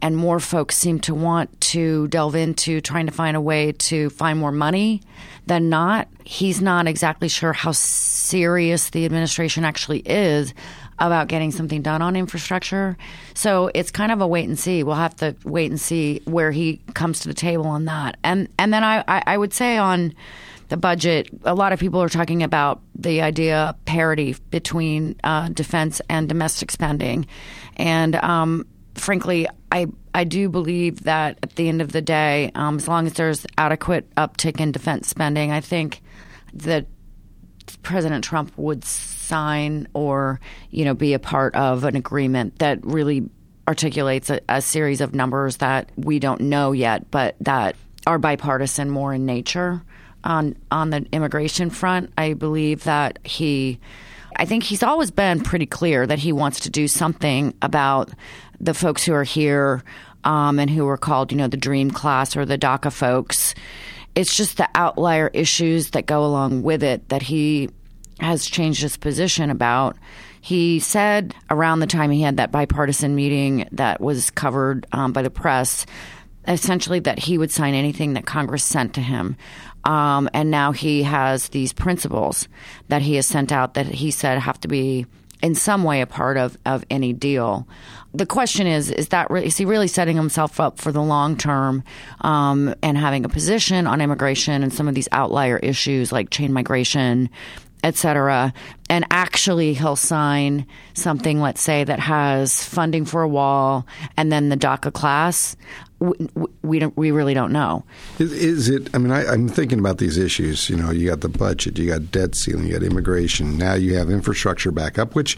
and 0.00 0.16
more 0.16 0.38
folks 0.38 0.76
seem 0.76 1.00
to 1.00 1.14
want 1.14 1.60
to 1.60 2.06
delve 2.08 2.36
into 2.36 2.80
trying 2.80 3.06
to 3.06 3.12
find 3.12 3.36
a 3.36 3.40
way 3.40 3.72
to 3.72 4.10
find 4.10 4.38
more 4.38 4.52
money 4.52 5.02
than 5.46 5.68
not. 5.68 6.08
He's 6.24 6.60
not 6.60 6.86
exactly 6.86 7.28
sure 7.28 7.52
how 7.52 7.72
serious 7.72 8.90
the 8.90 9.04
administration 9.04 9.64
actually 9.64 10.00
is 10.00 10.54
about 10.98 11.28
getting 11.28 11.50
something 11.50 11.82
done 11.82 12.02
on 12.02 12.16
infrastructure. 12.16 12.96
So 13.34 13.70
it's 13.74 13.90
kind 13.90 14.12
of 14.12 14.20
a 14.20 14.26
wait 14.26 14.48
and 14.48 14.58
see. 14.58 14.82
We'll 14.82 14.96
have 14.96 15.16
to 15.16 15.36
wait 15.44 15.70
and 15.70 15.80
see 15.80 16.20
where 16.24 16.50
he 16.50 16.80
comes 16.94 17.20
to 17.20 17.28
the 17.28 17.34
table 17.34 17.66
on 17.66 17.84
that. 17.86 18.16
And 18.24 18.48
and 18.58 18.72
then 18.72 18.84
I, 18.84 19.04
I, 19.06 19.22
I 19.26 19.38
would 19.38 19.52
say 19.52 19.76
on 19.76 20.14
the 20.68 20.76
budget, 20.76 21.28
a 21.44 21.54
lot 21.54 21.72
of 21.72 21.80
people 21.80 22.02
are 22.02 22.08
talking 22.08 22.42
about 22.42 22.82
the 22.94 23.22
idea 23.22 23.58
of 23.58 23.84
parity 23.84 24.36
between 24.50 25.16
uh, 25.24 25.48
defense 25.48 26.00
and 26.08 26.28
domestic 26.28 26.70
spending. 26.70 27.26
And 27.76 28.16
um, 28.16 28.66
frankly, 28.94 29.46
I 29.72 29.86
I 30.14 30.24
do 30.24 30.48
believe 30.48 31.04
that 31.04 31.38
at 31.42 31.54
the 31.56 31.68
end 31.68 31.80
of 31.80 31.92
the 31.92 32.02
day, 32.02 32.50
um, 32.54 32.76
as 32.76 32.88
long 32.88 33.06
as 33.06 33.14
there's 33.14 33.46
adequate 33.56 34.12
uptick 34.16 34.60
in 34.60 34.72
defense 34.72 35.08
spending, 35.08 35.52
I 35.52 35.60
think 35.60 36.02
that 36.54 36.86
President 37.82 38.24
Trump 38.24 38.52
would 38.56 38.84
sign 39.28 39.86
or 39.94 40.40
you 40.70 40.84
know 40.84 40.94
be 40.94 41.14
a 41.14 41.18
part 41.18 41.54
of 41.54 41.84
an 41.84 41.96
agreement 41.96 42.58
that 42.58 42.84
really 42.84 43.28
articulates 43.68 44.30
a, 44.30 44.40
a 44.48 44.62
series 44.62 45.00
of 45.00 45.14
numbers 45.14 45.58
that 45.58 45.92
we 45.96 46.18
don't 46.18 46.40
know 46.40 46.72
yet, 46.72 47.10
but 47.10 47.36
that 47.40 47.76
are 48.06 48.18
bipartisan 48.18 48.90
more 48.90 49.12
in 49.12 49.26
nature. 49.26 49.82
On 50.24 50.56
on 50.70 50.90
the 50.90 51.06
immigration 51.12 51.70
front, 51.70 52.12
I 52.18 52.32
believe 52.34 52.84
that 52.84 53.18
he 53.24 53.78
I 54.36 54.44
think 54.44 54.62
he's 54.64 54.82
always 54.82 55.10
been 55.10 55.40
pretty 55.40 55.66
clear 55.66 56.06
that 56.06 56.18
he 56.18 56.32
wants 56.32 56.60
to 56.60 56.70
do 56.70 56.88
something 56.88 57.54
about 57.60 58.10
the 58.60 58.74
folks 58.74 59.04
who 59.04 59.12
are 59.12 59.24
here 59.24 59.82
um, 60.24 60.58
and 60.58 60.70
who 60.70 60.86
are 60.88 60.96
called, 60.96 61.32
you 61.32 61.38
know, 61.38 61.48
the 61.48 61.56
dream 61.56 61.90
class 61.90 62.36
or 62.36 62.44
the 62.44 62.58
DACA 62.58 62.92
folks. 62.92 63.54
It's 64.14 64.36
just 64.36 64.56
the 64.56 64.68
outlier 64.74 65.30
issues 65.32 65.90
that 65.90 66.06
go 66.06 66.24
along 66.24 66.62
with 66.62 66.82
it 66.82 67.08
that 67.08 67.22
he 67.22 67.70
has 68.20 68.46
changed 68.46 68.82
his 68.82 68.96
position 68.96 69.50
about. 69.50 69.96
He 70.40 70.80
said 70.80 71.34
around 71.50 71.80
the 71.80 71.86
time 71.86 72.10
he 72.10 72.22
had 72.22 72.36
that 72.36 72.52
bipartisan 72.52 73.14
meeting 73.14 73.68
that 73.72 74.00
was 74.00 74.30
covered 74.30 74.86
um, 74.92 75.12
by 75.12 75.22
the 75.22 75.30
press, 75.30 75.86
essentially 76.46 77.00
that 77.00 77.18
he 77.18 77.38
would 77.38 77.50
sign 77.50 77.74
anything 77.74 78.14
that 78.14 78.26
Congress 78.26 78.64
sent 78.64 78.94
to 78.94 79.00
him. 79.00 79.36
Um, 79.84 80.28
and 80.32 80.50
now 80.50 80.72
he 80.72 81.02
has 81.02 81.48
these 81.48 81.72
principles 81.72 82.48
that 82.88 83.02
he 83.02 83.16
has 83.16 83.26
sent 83.26 83.52
out 83.52 83.74
that 83.74 83.86
he 83.86 84.10
said 84.10 84.38
have 84.38 84.60
to 84.60 84.68
be 84.68 85.06
in 85.42 85.54
some 85.54 85.84
way 85.84 86.00
a 86.00 86.06
part 86.06 86.36
of, 86.36 86.56
of 86.66 86.84
any 86.90 87.12
deal. 87.12 87.66
The 88.12 88.26
question 88.26 88.66
is, 88.66 88.90
is 88.90 89.08
that 89.08 89.30
really, 89.30 89.46
is 89.46 89.56
he 89.56 89.64
really 89.64 89.86
setting 89.86 90.16
himself 90.16 90.58
up 90.60 90.78
for 90.78 90.90
the 90.90 91.02
long 91.02 91.36
term 91.36 91.84
um, 92.22 92.74
and 92.82 92.96
having 92.96 93.24
a 93.24 93.28
position 93.28 93.86
on 93.86 94.00
immigration 94.00 94.62
and 94.62 94.72
some 94.72 94.88
of 94.88 94.94
these 94.94 95.08
outlier 95.12 95.58
issues 95.58 96.10
like 96.10 96.30
chain 96.30 96.52
migration 96.52 97.30
etc. 97.84 98.52
And 98.90 99.06
actually, 99.10 99.74
he'll 99.74 99.96
sign 99.96 100.66
something, 100.94 101.40
let's 101.40 101.60
say, 101.60 101.84
that 101.84 102.00
has 102.00 102.62
funding 102.64 103.04
for 103.04 103.22
a 103.22 103.28
wall 103.28 103.86
and 104.16 104.32
then 104.32 104.48
the 104.48 104.56
DACA 104.56 104.92
class. 104.92 105.56
We, 106.00 106.28
we 106.62 106.78
don't. 106.78 106.96
We 106.96 107.10
really 107.10 107.34
don't 107.34 107.52
know. 107.52 107.84
Is, 108.20 108.32
is 108.32 108.68
it? 108.68 108.94
I 108.94 108.98
mean, 108.98 109.10
I, 109.10 109.32
am 109.32 109.48
thinking 109.48 109.80
about 109.80 109.98
these 109.98 110.16
issues. 110.16 110.70
You 110.70 110.76
know, 110.76 110.90
you 110.90 111.08
got 111.08 111.22
the 111.22 111.28
budget, 111.28 111.76
you 111.76 111.88
got 111.88 112.12
debt 112.12 112.36
ceiling, 112.36 112.66
you 112.66 112.72
got 112.72 112.84
immigration. 112.84 113.58
Now 113.58 113.74
you 113.74 113.96
have 113.96 114.08
infrastructure 114.08 114.70
backup, 114.70 115.16
which 115.16 115.36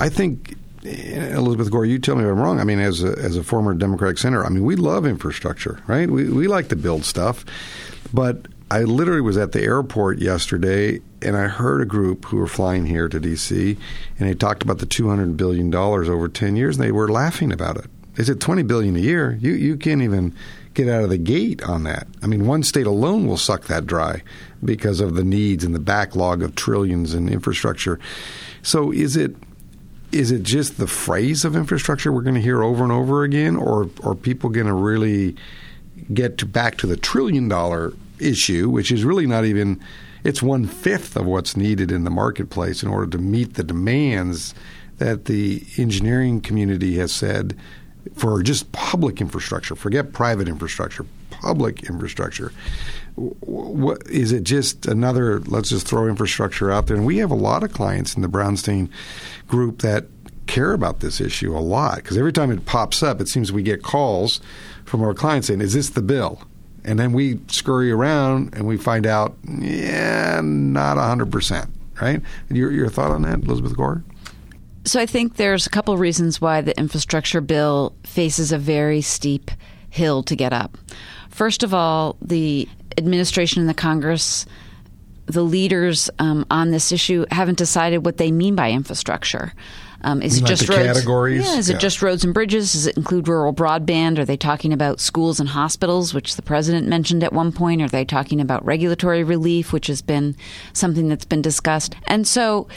I 0.00 0.10
think 0.10 0.56
eh, 0.84 1.34
Elizabeth 1.34 1.70
Gore, 1.70 1.86
you 1.86 1.98
tell 1.98 2.16
me 2.16 2.24
if 2.24 2.28
I'm 2.28 2.38
wrong. 2.38 2.60
I 2.60 2.64
mean, 2.64 2.80
as 2.80 3.02
a, 3.02 3.12
as 3.18 3.38
a 3.38 3.42
former 3.42 3.72
Democratic 3.72 4.18
senator, 4.18 4.44
I 4.44 4.50
mean, 4.50 4.64
we 4.64 4.76
love 4.76 5.06
infrastructure, 5.06 5.80
right? 5.86 6.10
We 6.10 6.28
we 6.28 6.48
like 6.48 6.68
to 6.68 6.76
build 6.76 7.06
stuff, 7.06 7.46
but 8.12 8.46
I 8.74 8.82
literally 8.82 9.20
was 9.20 9.36
at 9.36 9.52
the 9.52 9.62
airport 9.62 10.18
yesterday 10.18 11.00
and 11.22 11.36
I 11.36 11.46
heard 11.46 11.80
a 11.80 11.84
group 11.84 12.24
who 12.24 12.38
were 12.38 12.48
flying 12.48 12.86
here 12.86 13.08
to 13.08 13.20
DC 13.20 13.78
and 14.18 14.28
they 14.28 14.34
talked 14.34 14.64
about 14.64 14.78
the 14.78 14.86
$200 14.86 15.36
billion 15.36 15.72
over 15.72 16.26
10 16.26 16.56
years 16.56 16.76
and 16.76 16.84
they 16.84 16.90
were 16.90 17.06
laughing 17.06 17.52
about 17.52 17.76
it. 17.76 17.86
They 18.14 18.24
said 18.24 18.40
20 18.40 18.64
billion 18.64 18.96
a 18.96 18.98
year. 18.98 19.38
You 19.40 19.52
you 19.52 19.76
can't 19.76 20.02
even 20.02 20.34
get 20.74 20.88
out 20.88 21.04
of 21.04 21.10
the 21.10 21.18
gate 21.18 21.62
on 21.62 21.84
that. 21.84 22.08
I 22.20 22.26
mean, 22.26 22.48
one 22.48 22.64
state 22.64 22.88
alone 22.88 23.28
will 23.28 23.36
suck 23.36 23.66
that 23.66 23.86
dry 23.86 24.24
because 24.64 24.98
of 24.98 25.14
the 25.14 25.22
needs 25.22 25.62
and 25.62 25.72
the 25.72 25.78
backlog 25.78 26.42
of 26.42 26.56
trillions 26.56 27.14
in 27.14 27.28
infrastructure. 27.28 28.00
So 28.62 28.90
is 28.90 29.16
it 29.16 29.36
is 30.10 30.32
it 30.32 30.42
just 30.42 30.78
the 30.78 30.88
phrase 30.88 31.44
of 31.44 31.54
infrastructure 31.54 32.10
we're 32.10 32.22
going 32.22 32.34
to 32.34 32.40
hear 32.40 32.64
over 32.64 32.82
and 32.82 32.92
over 32.92 33.22
again 33.22 33.54
or 33.54 33.88
are 34.02 34.16
people 34.16 34.50
going 34.50 34.66
to 34.66 34.74
really 34.74 35.36
get 36.12 36.38
to 36.38 36.46
back 36.46 36.76
to 36.78 36.88
the 36.88 36.96
trillion 36.96 37.48
dollar 37.48 37.92
issue, 38.24 38.68
which 38.68 38.90
is 38.90 39.04
really 39.04 39.26
not 39.26 39.44
even 39.44 39.80
it's 40.24 40.42
one 40.42 40.66
fifth 40.66 41.16
of 41.16 41.26
what's 41.26 41.56
needed 41.56 41.92
in 41.92 42.04
the 42.04 42.10
marketplace 42.10 42.82
in 42.82 42.88
order 42.88 43.06
to 43.06 43.18
meet 43.18 43.54
the 43.54 43.62
demands 43.62 44.54
that 44.96 45.26
the 45.26 45.62
engineering 45.76 46.40
community 46.40 46.96
has 46.96 47.12
said 47.12 47.56
for 48.14 48.42
just 48.42 48.72
public 48.72 49.20
infrastructure. 49.20 49.74
Forget 49.74 50.12
private 50.12 50.48
infrastructure, 50.48 51.04
public 51.30 51.84
infrastructure. 51.84 52.52
What 53.16 54.08
is 54.08 54.32
it? 54.32 54.44
Just 54.44 54.86
another? 54.86 55.40
Let's 55.40 55.68
just 55.68 55.86
throw 55.86 56.08
infrastructure 56.08 56.70
out 56.70 56.86
there. 56.86 56.96
And 56.96 57.06
we 57.06 57.18
have 57.18 57.30
a 57.30 57.36
lot 57.36 57.62
of 57.62 57.72
clients 57.72 58.14
in 58.16 58.22
the 58.22 58.28
Brownstein 58.28 58.88
group 59.46 59.80
that 59.80 60.06
care 60.46 60.72
about 60.72 61.00
this 61.00 61.20
issue 61.20 61.56
a 61.56 61.60
lot 61.60 61.96
because 61.96 62.18
every 62.18 62.32
time 62.32 62.50
it 62.50 62.66
pops 62.66 63.02
up, 63.02 63.20
it 63.20 63.28
seems 63.28 63.52
we 63.52 63.62
get 63.62 63.82
calls 63.82 64.40
from 64.84 65.02
our 65.02 65.14
clients 65.14 65.48
saying, 65.48 65.60
"Is 65.60 65.74
this 65.74 65.90
the 65.90 66.02
bill?" 66.02 66.42
And 66.84 66.98
then 66.98 67.12
we 67.12 67.40
scurry 67.48 67.90
around 67.90 68.54
and 68.54 68.66
we 68.66 68.76
find 68.76 69.06
out, 69.06 69.36
yeah, 69.48 70.40
not 70.42 70.96
100%, 70.96 71.68
right? 72.00 72.20
Your, 72.50 72.70
your 72.70 72.88
thought 72.88 73.10
on 73.10 73.22
that, 73.22 73.44
Elizabeth 73.44 73.76
Gore? 73.76 74.04
So 74.84 75.00
I 75.00 75.06
think 75.06 75.36
there's 75.36 75.66
a 75.66 75.70
couple 75.70 75.96
reasons 75.96 76.42
why 76.42 76.60
the 76.60 76.78
infrastructure 76.78 77.40
bill 77.40 77.94
faces 78.04 78.52
a 78.52 78.58
very 78.58 79.00
steep 79.00 79.50
hill 79.88 80.22
to 80.24 80.36
get 80.36 80.52
up. 80.52 80.76
First 81.30 81.62
of 81.62 81.72
all, 81.72 82.16
the 82.20 82.68
administration 82.98 83.60
and 83.60 83.68
the 83.68 83.74
Congress, 83.74 84.44
the 85.26 85.42
leaders 85.42 86.10
um, 86.18 86.44
on 86.50 86.70
this 86.70 86.92
issue 86.92 87.24
haven't 87.30 87.56
decided 87.56 88.04
what 88.04 88.18
they 88.18 88.30
mean 88.30 88.54
by 88.54 88.70
infrastructure. 88.70 89.54
Um, 90.04 90.20
is 90.20 90.36
it 90.38 90.44
just 90.44 90.68
roads? 90.68 90.82
Categories? 90.82 91.44
Yeah, 91.44 91.58
is 91.58 91.70
yeah. 91.70 91.76
it 91.76 91.80
just 91.80 92.02
roads 92.02 92.24
and 92.24 92.34
bridges? 92.34 92.72
Does 92.72 92.86
it 92.86 92.96
include 92.96 93.26
rural 93.26 93.54
broadband? 93.54 94.18
Are 94.18 94.24
they 94.24 94.36
talking 94.36 94.72
about 94.72 95.00
schools 95.00 95.40
and 95.40 95.48
hospitals, 95.48 96.12
which 96.12 96.36
the 96.36 96.42
president 96.42 96.86
mentioned 96.86 97.24
at 97.24 97.32
one 97.32 97.52
point? 97.52 97.80
Are 97.80 97.88
they 97.88 98.04
talking 98.04 98.40
about 98.40 98.64
regulatory 98.64 99.24
relief, 99.24 99.72
which 99.72 99.86
has 99.86 100.02
been 100.02 100.36
something 100.74 101.08
that's 101.08 101.24
been 101.24 101.40
discussed? 101.40 101.96
And 102.06 102.28
so 102.28 102.68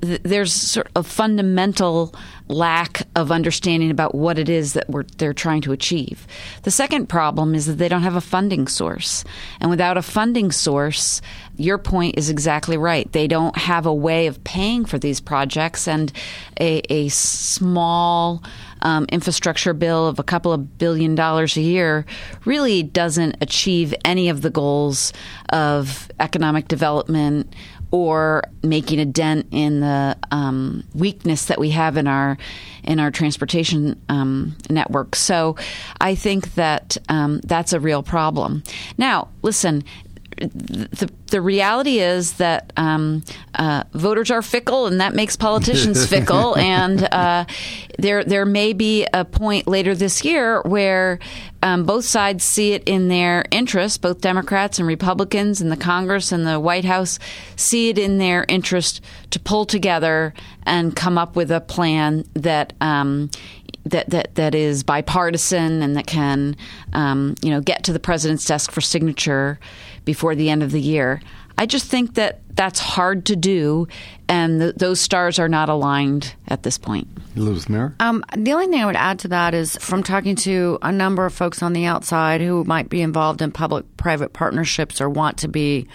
there's 0.00 0.52
sort 0.52 0.86
of 0.94 1.04
a 1.04 1.08
fundamental 1.08 2.14
lack 2.48 3.02
of 3.16 3.32
understanding 3.32 3.90
about 3.90 4.14
what 4.14 4.38
it 4.38 4.48
is 4.48 4.74
that 4.74 4.86
they're 5.18 5.32
trying 5.32 5.62
to 5.62 5.72
achieve. 5.72 6.26
The 6.62 6.70
second 6.70 7.08
problem 7.08 7.54
is 7.54 7.66
that 7.66 7.74
they 7.74 7.88
don't 7.88 8.02
have 8.02 8.16
a 8.16 8.20
funding 8.20 8.68
source. 8.68 9.24
And 9.60 9.70
without 9.70 9.96
a 9.96 10.02
funding 10.02 10.52
source, 10.52 11.20
your 11.56 11.78
point 11.78 12.18
is 12.18 12.30
exactly 12.30 12.76
right. 12.76 13.10
They 13.12 13.26
don't 13.26 13.56
have 13.56 13.86
a 13.86 13.94
way 13.94 14.26
of 14.26 14.42
paying 14.44 14.84
for 14.84 14.98
these 14.98 15.20
projects, 15.20 15.88
and 15.88 16.12
a, 16.60 16.82
a 16.90 17.08
small 17.08 18.42
um, 18.82 19.06
infrastructure 19.10 19.72
bill 19.72 20.08
of 20.08 20.18
a 20.18 20.24
couple 20.24 20.52
of 20.52 20.78
billion 20.78 21.14
dollars 21.14 21.56
a 21.56 21.60
year 21.60 22.04
really 22.44 22.82
doesn't 22.82 23.36
achieve 23.40 23.94
any 24.04 24.28
of 24.28 24.42
the 24.42 24.50
goals 24.50 25.12
of 25.50 26.10
economic 26.20 26.68
development 26.68 27.54
or 27.92 28.42
making 28.62 28.98
a 28.98 29.04
dent 29.04 29.46
in 29.52 29.80
the 29.80 30.16
um, 30.32 30.82
weakness 30.94 31.44
that 31.44 31.60
we 31.60 31.70
have 31.70 31.96
in 31.96 32.08
our 32.08 32.36
in 32.82 32.98
our 32.98 33.12
transportation 33.12 34.00
um, 34.08 34.56
network. 34.68 35.14
So 35.14 35.56
I 36.00 36.16
think 36.16 36.54
that 36.54 36.96
um, 37.08 37.40
that's 37.44 37.72
a 37.72 37.78
real 37.78 38.02
problem. 38.02 38.64
Now, 38.98 39.28
listen, 39.42 39.84
the, 40.36 41.10
the 41.26 41.40
reality 41.40 41.98
is 41.98 42.34
that 42.34 42.72
um, 42.76 43.22
uh, 43.54 43.84
voters 43.92 44.30
are 44.30 44.42
fickle, 44.42 44.86
and 44.86 45.00
that 45.00 45.14
makes 45.14 45.36
politicians 45.36 46.06
fickle. 46.08 46.56
And 46.56 47.02
uh, 47.12 47.44
there 47.98 48.24
there 48.24 48.46
may 48.46 48.72
be 48.72 49.06
a 49.12 49.24
point 49.24 49.66
later 49.66 49.94
this 49.94 50.24
year 50.24 50.62
where 50.62 51.18
um, 51.62 51.84
both 51.84 52.04
sides 52.04 52.44
see 52.44 52.72
it 52.72 52.82
in 52.86 53.08
their 53.08 53.44
interest, 53.50 54.02
both 54.02 54.20
Democrats 54.20 54.78
and 54.78 54.88
Republicans, 54.88 55.60
and 55.60 55.70
the 55.70 55.76
Congress 55.76 56.32
and 56.32 56.46
the 56.46 56.58
White 56.58 56.84
House 56.84 57.18
see 57.56 57.88
it 57.88 57.98
in 57.98 58.18
their 58.18 58.44
interest 58.48 59.00
to 59.30 59.38
pull 59.38 59.64
together 59.64 60.34
and 60.64 60.94
come 60.96 61.18
up 61.18 61.36
with 61.36 61.50
a 61.50 61.60
plan 61.60 62.24
that 62.34 62.72
um, 62.80 63.30
that 63.84 64.10
that 64.10 64.34
that 64.34 64.54
is 64.54 64.82
bipartisan 64.82 65.82
and 65.82 65.96
that 65.96 66.06
can 66.06 66.56
um, 66.92 67.34
you 67.42 67.50
know 67.50 67.60
get 67.60 67.84
to 67.84 67.92
the 67.92 68.00
president's 68.00 68.44
desk 68.44 68.70
for 68.70 68.80
signature 68.80 69.58
before 70.04 70.34
the 70.34 70.50
end 70.50 70.62
of 70.62 70.70
the 70.70 70.80
year. 70.80 71.20
I 71.58 71.66
just 71.66 71.86
think 71.86 72.14
that 72.14 72.40
that's 72.54 72.80
hard 72.80 73.26
to 73.26 73.36
do, 73.36 73.88
and 74.28 74.60
the, 74.60 74.72
those 74.76 75.00
stars 75.00 75.38
are 75.38 75.48
not 75.48 75.68
aligned 75.68 76.34
at 76.48 76.62
this 76.62 76.78
point. 76.78 77.08
Elizabeth 77.36 77.68
Maier? 77.68 77.94
Um, 78.00 78.24
the 78.36 78.52
only 78.52 78.66
thing 78.66 78.80
I 78.80 78.86
would 78.86 78.96
add 78.96 79.18
to 79.20 79.28
that 79.28 79.54
is 79.54 79.76
from 79.76 80.02
talking 80.02 80.36
to 80.36 80.78
a 80.82 80.92
number 80.92 81.24
of 81.24 81.32
folks 81.32 81.62
on 81.62 81.72
the 81.72 81.86
outside 81.86 82.40
who 82.40 82.64
might 82.64 82.88
be 82.88 83.00
involved 83.00 83.42
in 83.42 83.52
public 83.52 83.84
private 83.96 84.32
partnerships 84.32 85.00
or 85.00 85.08
want 85.08 85.38
to 85.38 85.48
be, 85.48 85.88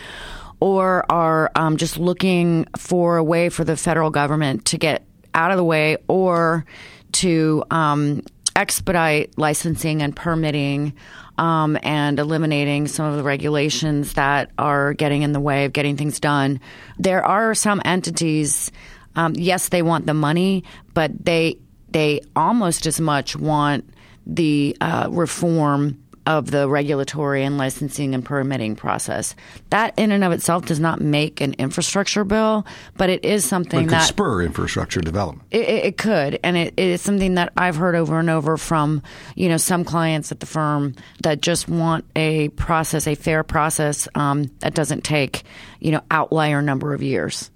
or 0.60 1.06
are 1.12 1.52
um, 1.56 1.78
just 1.78 1.98
looking 1.98 2.66
for 2.78 3.18
a 3.18 3.24
way 3.24 3.50
for 3.50 3.64
the 3.64 3.78
federal 3.78 4.10
government 4.10 4.66
to 4.66 4.78
get 4.78 5.06
out 5.34 5.52
of 5.52 5.58
the 5.58 5.64
way 5.64 5.98
or 6.08 6.66
to 7.12 7.64
um, 7.70 8.24
expedite 8.56 9.38
licensing 9.38 10.02
and 10.02 10.16
permitting 10.16 10.94
um, 11.38 11.78
and 11.84 12.20
eliminating 12.20 12.88
some 12.88 13.06
of 13.06 13.18
the 13.18 13.24
regulations 13.24 14.14
that 14.14 14.52
are 14.58 14.94
getting 14.94 15.22
in 15.22 15.32
the 15.32 15.40
way 15.40 15.66
of 15.66 15.74
getting 15.74 15.98
things 15.98 16.20
done. 16.20 16.60
There 16.98 17.24
are 17.26 17.54
some 17.54 17.82
entities, 17.86 18.72
um, 19.16 19.34
yes, 19.36 19.70
they 19.70 19.82
want 19.82 20.06
the 20.06 20.14
money, 20.14 20.64
but 20.94 21.12
they 21.26 21.60
they 21.90 22.22
almost 22.36 22.86
as 22.86 23.00
much 23.00 23.36
want 23.36 23.90
the 24.26 24.76
uh, 24.82 25.08
reform 25.10 26.04
of 26.28 26.52
the 26.52 26.68
regulatory 26.68 27.46
and 27.46 27.58
licensing 27.58 28.14
and 28.14 28.24
permitting 28.24 28.76
process. 28.76 29.34
That 29.70 29.94
in 29.98 30.12
and 30.12 30.26
of 30.26 30.34
itself 30.34 30.66
does 30.66 30.80
not 30.80 31.00
make 31.00 31.40
an 31.40 31.54
infrastructure 31.54 32.26
bill, 32.26 32.68
but 32.98 33.10
it 33.10 33.24
is 33.24 33.46
something 33.46 33.86
it 33.86 33.90
that 33.92 34.08
spur 34.08 34.42
infrastructure 34.42 35.00
development. 35.00 35.48
It, 35.52 35.70
it 35.70 35.98
could, 35.98 36.38
and 36.44 36.58
it, 36.58 36.74
it 36.76 36.88
is 36.90 37.02
something 37.02 37.36
that 37.36 37.54
I've 37.56 37.78
heard 37.78 37.96
over 37.96 38.20
and 38.20 38.30
over 38.30 38.58
from 38.58 39.02
you 39.36 39.48
know 39.48 39.56
some 39.56 39.86
clients 39.86 40.34
at 40.34 40.42
the 40.42 40.46
firm 40.46 40.96
that 41.24 41.42
just 41.42 41.70
want 41.70 42.04
a 42.14 42.50
process, 42.50 43.08
a 43.08 43.16
fair 43.16 43.44
process 43.44 44.10
um, 44.14 44.52
that 44.60 44.74
doesn't 44.74 45.06
take 45.06 45.44
you 45.80 45.92
know 45.92 46.02
outlier 46.12 46.62
number 46.62 46.94
of 46.94 47.02
years. 47.02 47.50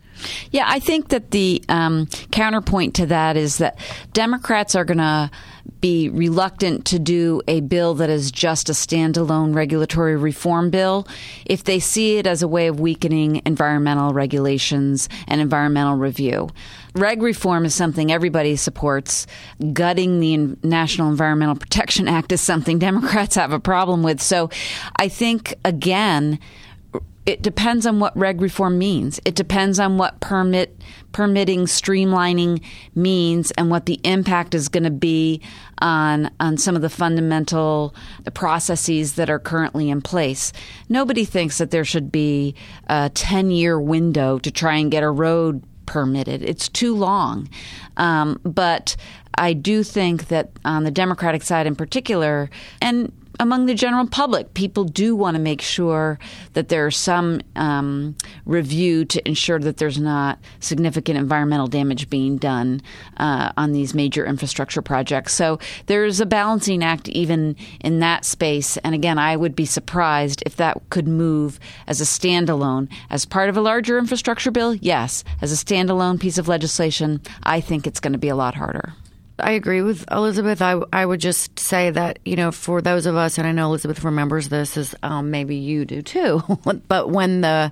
Yeah, 0.51 0.66
I 0.68 0.80
think 0.80 1.10
that 1.10 1.32
the 1.32 1.62
um, 1.68 2.08
counterpoint 2.32 2.96
to 2.96 3.08
that 3.08 3.36
is 3.36 3.58
that 3.58 3.80
Democrats 4.13 4.75
are 4.75 4.86
going 4.86 5.00
to 5.00 5.32
be 5.80 6.10
reluctant 6.10 6.86
to 6.86 7.00
do 7.00 7.41
a 7.48 7.62
bill 7.62 7.94
that 7.96 8.10
is 8.10 8.32
just 8.32 8.70
a 8.70 8.74
standalone 8.74 9.53
regulatory 9.56 10.15
reform 10.15 10.70
bill 10.70 11.08
if 11.46 11.63
they 11.63 11.80
see 11.80 12.18
it 12.18 12.27
as 12.27 12.41
a 12.41 12.48
way 12.48 12.68
of 12.68 12.80
weakening 12.80 13.41
environmental 13.46 14.13
regulations 14.13 15.10
and 15.27 15.41
environmental 15.41 15.96
review. 15.96 16.50
Reg 16.94 17.22
reform 17.22 17.63
is 17.65 17.74
something 17.74 18.12
everybody 18.12 18.56
supports. 18.56 19.25
Gutting 19.74 20.20
the 20.20 20.58
National 20.68 21.10
Environmental 21.10 21.56
Protection 21.56 22.08
Act 22.08 22.32
is 22.32 22.41
something 22.41 22.80
Democrats 22.91 23.36
have 23.36 23.53
a 23.53 23.60
problem 23.60 24.03
with. 24.03 24.22
So 24.22 24.50
I 24.98 25.08
think, 25.08 25.56
again, 25.63 26.39
it 27.25 27.42
depends 27.42 27.86
on 27.86 28.00
what 28.00 28.16
reg 28.18 28.42
reform 28.42 28.80
means. 28.80 29.20
It 29.25 29.36
depends 29.36 29.80
on 29.80 29.98
what 29.98 30.20
permit 30.22 30.82
permitting 31.12 31.66
streamlining 31.66 32.63
means 32.96 33.51
and 33.51 33.70
what 33.70 33.86
the 33.86 34.00
impact 34.04 34.56
is 34.56 34.70
going 34.70 34.84
to 34.84 34.90
be 34.90 35.42
on 35.80 36.32
on 36.40 36.58
some 36.58 36.75
of 36.75 36.82
the 36.82 36.90
fundamental 36.90 37.94
processes 38.34 39.13
that 39.13 39.30
are 39.30 39.40
currently 39.40 39.90
in 39.90 40.01
place. 40.01 40.51
Nobody 40.90 41.25
thinks 41.25 41.60
that 41.60 41.72
there 41.72 41.86
should 41.86 42.12
be 42.12 42.56
a 42.88 43.12
10-year 43.13 43.80
window 43.80 44.40
to 44.40 44.51
try 44.51 44.75
and 44.75 44.90
get 44.90 45.04
a 45.04 45.10
road 45.10 45.63
permitted. 45.86 46.42
It's 46.42 46.70
too 46.70 46.96
long. 46.96 47.50
Um, 47.98 48.40
but 48.44 48.96
I 49.38 49.54
do 49.54 49.84
think 49.84 50.30
that 50.30 50.51
on 50.66 50.86
the 50.86 50.92
Democratic 50.92 51.44
side 51.44 51.68
in 51.68 51.75
particular, 51.75 52.50
and 52.82 53.12
among 53.41 53.65
the 53.65 53.74
general 53.74 54.05
public, 54.05 54.53
people 54.53 54.83
do 54.83 55.15
want 55.15 55.33
to 55.33 55.41
make 55.41 55.62
sure 55.62 56.19
that 56.53 56.69
there's 56.69 56.95
some 56.95 57.41
um, 57.55 58.15
review 58.45 59.03
to 59.05 59.27
ensure 59.27 59.57
that 59.57 59.77
there's 59.77 59.98
not 59.98 60.38
significant 60.60 61.17
environmental 61.17 61.65
damage 61.65 62.07
being 62.07 62.38
done 62.38 62.83
uh, 63.17 63.51
on 63.57 63.71
these 63.71 63.95
major 63.95 64.27
infrastructure 64.27 64.83
projects. 64.83 65.33
So 65.33 65.57
there's 65.88 66.19
a 66.19 66.25
balancing 66.27 66.83
act 66.83 67.10
even 67.10 67.55
in 67.79 67.98
that 68.00 68.25
space. 68.25 68.77
And 68.77 68.93
again, 68.93 69.17
I 69.17 69.36
would 69.36 69.55
be 69.55 69.65
surprised 69.65 70.43
if 70.45 70.57
that 70.57 70.79
could 70.91 71.07
move 71.07 71.60
as 71.88 72.00
a 72.00 72.03
standalone. 72.03 72.89
As 73.10 73.25
part 73.25 73.50
of 73.50 73.57
a 73.57 73.62
larger 73.62 73.98
infrastructure 73.98 74.51
bill, 74.51 74.75
yes. 74.75 75.24
As 75.41 75.51
a 75.51 75.65
standalone 75.65 76.19
piece 76.19 76.38
of 76.38 76.48
legislation, 76.48 77.19
I 77.41 77.60
think 77.60 77.88
it's 77.88 78.00
going 78.00 78.13
to 78.13 78.19
be 78.19 78.29
a 78.29 78.36
lot 78.36 78.53
harder. 78.53 78.93
I 79.41 79.51
agree 79.51 79.81
with 79.81 80.05
Elizabeth. 80.12 80.62
I, 80.62 80.79
I 80.93 81.05
would 81.05 81.19
just 81.19 81.60
say 81.60 81.89
that, 81.91 82.19
you 82.25 82.36
know, 82.36 82.51
for 82.51 82.81
those 82.81 83.05
of 83.05 83.15
us, 83.15 83.38
and 83.38 83.48
I 83.48 83.51
know 83.51 83.67
Elizabeth 83.67 84.03
remembers 84.03 84.50
this, 84.50 84.77
as 84.77 84.95
um, 85.03 85.31
maybe 85.31 85.55
you 85.55 85.86
do 85.86 86.01
too, 86.01 86.41
but 86.88 87.10
when 87.10 87.41
the 87.41 87.71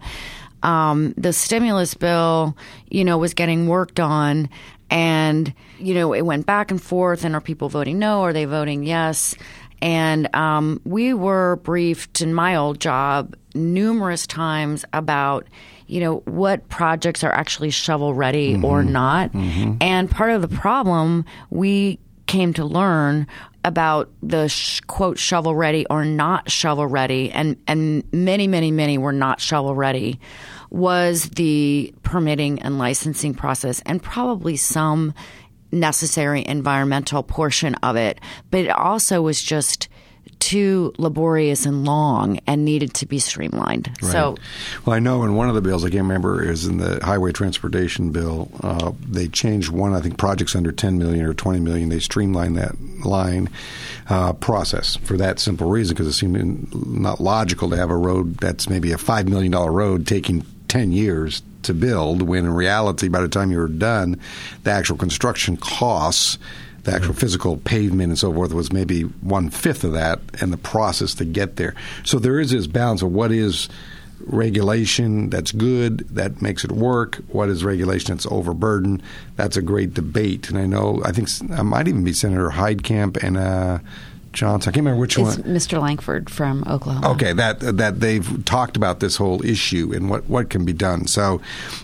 um, 0.61 1.13
the 1.15 1.31
stimulus 1.31 1.93
bill, 1.93 2.57
you 2.89 3.05
know, 3.05 3.17
was 3.17 3.33
getting 3.33 3.67
worked 3.67 3.99
on, 3.99 4.49
and 4.89 5.53
you 5.79 5.93
know, 5.93 6.13
it 6.13 6.21
went 6.21 6.45
back 6.45 6.71
and 6.71 6.81
forth, 6.81 7.23
and 7.23 7.35
are 7.35 7.41
people 7.41 7.69
voting 7.69 7.99
no? 7.99 8.23
Are 8.23 8.33
they 8.33 8.45
voting 8.45 8.83
yes? 8.83 9.35
And 9.81 10.33
um, 10.35 10.81
we 10.83 11.13
were 11.13 11.55
briefed 11.57 12.21
in 12.21 12.33
my 12.33 12.55
old 12.57 12.81
job 12.81 13.35
numerous 13.55 14.27
times 14.27 14.83
about 14.91 15.47
you 15.89 15.99
know, 15.99 16.17
what 16.25 16.69
projects 16.69 17.23
are 17.23 17.31
actually 17.31 17.71
shovel 17.71 18.13
ready 18.13 18.53
mm-hmm. 18.53 18.65
or 18.65 18.83
not. 18.83 19.31
Mm-hmm. 19.33 19.77
And 19.81 20.09
part 20.09 20.31
of 20.31 20.41
the 20.41 20.47
problem 20.47 21.25
we 21.49 21.99
came 22.27 22.53
to 22.53 22.63
learn 22.63 23.25
about 23.65 24.09
the 24.21 24.47
sh- 24.47 24.81
quote 24.81 25.17
shovel 25.17 25.55
ready 25.55 25.85
or 25.89 26.05
not 26.05 26.49
shovel 26.51 26.85
ready, 26.85 27.31
and, 27.31 27.57
and 27.67 28.03
many, 28.13 28.47
many, 28.47 28.71
many 28.71 28.97
were 28.97 29.11
not 29.11 29.41
shovel 29.41 29.75
ready, 29.75 30.19
was 30.69 31.23
the 31.31 31.93
permitting 32.03 32.61
and 32.61 32.77
licensing 32.77 33.33
process, 33.33 33.81
and 33.85 34.01
probably 34.01 34.55
some 34.55 35.13
necessary 35.71 36.45
environmental 36.45 37.23
portion 37.23 37.73
of 37.75 37.95
it. 37.95 38.19
But 38.51 38.61
it 38.61 38.69
also 38.69 39.23
was 39.23 39.41
just 39.41 39.89
too 40.39 40.93
laborious 40.97 41.65
and 41.65 41.85
long 41.85 42.39
and 42.47 42.65
needed 42.65 42.93
to 42.95 43.05
be 43.05 43.19
streamlined. 43.19 43.89
Right. 44.01 44.11
So, 44.11 44.37
well, 44.85 44.95
I 44.95 44.99
know 44.99 45.23
in 45.23 45.35
one 45.35 45.49
of 45.49 45.55
the 45.55 45.61
bills, 45.61 45.83
I 45.83 45.89
can't 45.89 46.03
remember, 46.03 46.43
is 46.43 46.65
in 46.65 46.77
the 46.77 46.99
highway 47.03 47.31
transportation 47.31 48.11
bill, 48.11 48.49
uh, 48.61 48.91
they 49.07 49.27
changed 49.27 49.69
one, 49.69 49.93
I 49.93 50.01
think, 50.01 50.17
projects 50.17 50.55
under 50.55 50.71
10 50.71 50.97
million 50.97 51.25
or 51.25 51.33
20 51.33 51.59
million. 51.59 51.89
They 51.89 51.99
streamlined 51.99 52.57
that 52.57 52.75
line 53.05 53.49
uh, 54.09 54.33
process 54.33 54.95
for 54.97 55.17
that 55.17 55.39
simple 55.39 55.69
reason 55.69 55.93
because 55.93 56.07
it 56.07 56.13
seemed 56.13 56.73
not 56.73 57.19
logical 57.19 57.69
to 57.69 57.77
have 57.77 57.89
a 57.89 57.97
road 57.97 58.37
that's 58.37 58.69
maybe 58.69 58.91
a 58.91 58.97
$5 58.97 59.27
million 59.27 59.51
road 59.51 60.07
taking 60.07 60.45
10 60.67 60.91
years 60.91 61.41
to 61.63 61.73
build 61.73 62.21
when 62.21 62.45
in 62.45 62.53
reality, 62.53 63.09
by 63.09 63.21
the 63.21 63.27
time 63.27 63.51
you're 63.51 63.67
done, 63.67 64.19
the 64.63 64.71
actual 64.71 64.97
construction 64.97 65.57
costs 65.57 66.37
the 66.83 66.93
actual 66.93 67.13
physical 67.13 67.57
pavement 67.57 68.09
and 68.09 68.19
so 68.19 68.33
forth 68.33 68.53
was 68.53 68.71
maybe 68.71 69.01
one 69.01 69.49
fifth 69.49 69.83
of 69.83 69.93
that, 69.93 70.19
and 70.41 70.53
the 70.53 70.57
process 70.57 71.13
to 71.15 71.25
get 71.25 71.55
there. 71.55 71.75
So 72.03 72.19
there 72.19 72.39
is 72.39 72.51
this 72.51 72.67
balance 72.67 73.01
of 73.01 73.11
what 73.11 73.31
is 73.31 73.69
regulation 74.25 75.29
that's 75.29 75.51
good 75.51 75.99
that 76.09 76.41
makes 76.41 76.65
it 76.65 76.71
work 76.73 77.15
what 77.29 77.47
is 77.47 77.63
regulation 77.63 78.13
that's 78.13 78.25
overburdened 78.25 79.01
that's 79.37 79.55
a 79.55 79.61
great 79.61 79.93
debate 79.93 80.49
and 80.49 80.57
i 80.59 80.65
know 80.65 81.01
i 81.05 81.11
think 81.13 81.29
i 81.57 81.61
might 81.61 81.87
even 81.87 82.03
be 82.03 82.11
senator 82.11 82.49
heitkamp 82.49 83.15
and 83.23 83.37
uh, 83.37 83.79
Johnson. 84.31 84.69
I 84.69 84.73
can't 84.73 84.85
remember 84.85 84.99
which 84.99 85.17
it's 85.17 85.37
one. 85.37 85.55
Mr. 85.55 85.81
Lankford 85.81 86.29
from 86.29 86.63
Oklahoma. 86.67 87.11
Okay, 87.11 87.33
that 87.33 87.59
that 87.59 87.99
they've 87.99 88.45
talked 88.45 88.77
about 88.77 88.99
this 88.99 89.15
whole 89.15 89.43
issue 89.43 89.91
and 89.93 90.09
what, 90.09 90.29
what 90.29 90.49
can 90.49 90.65
be 90.65 90.73
done. 90.73 91.07
So, 91.07 91.41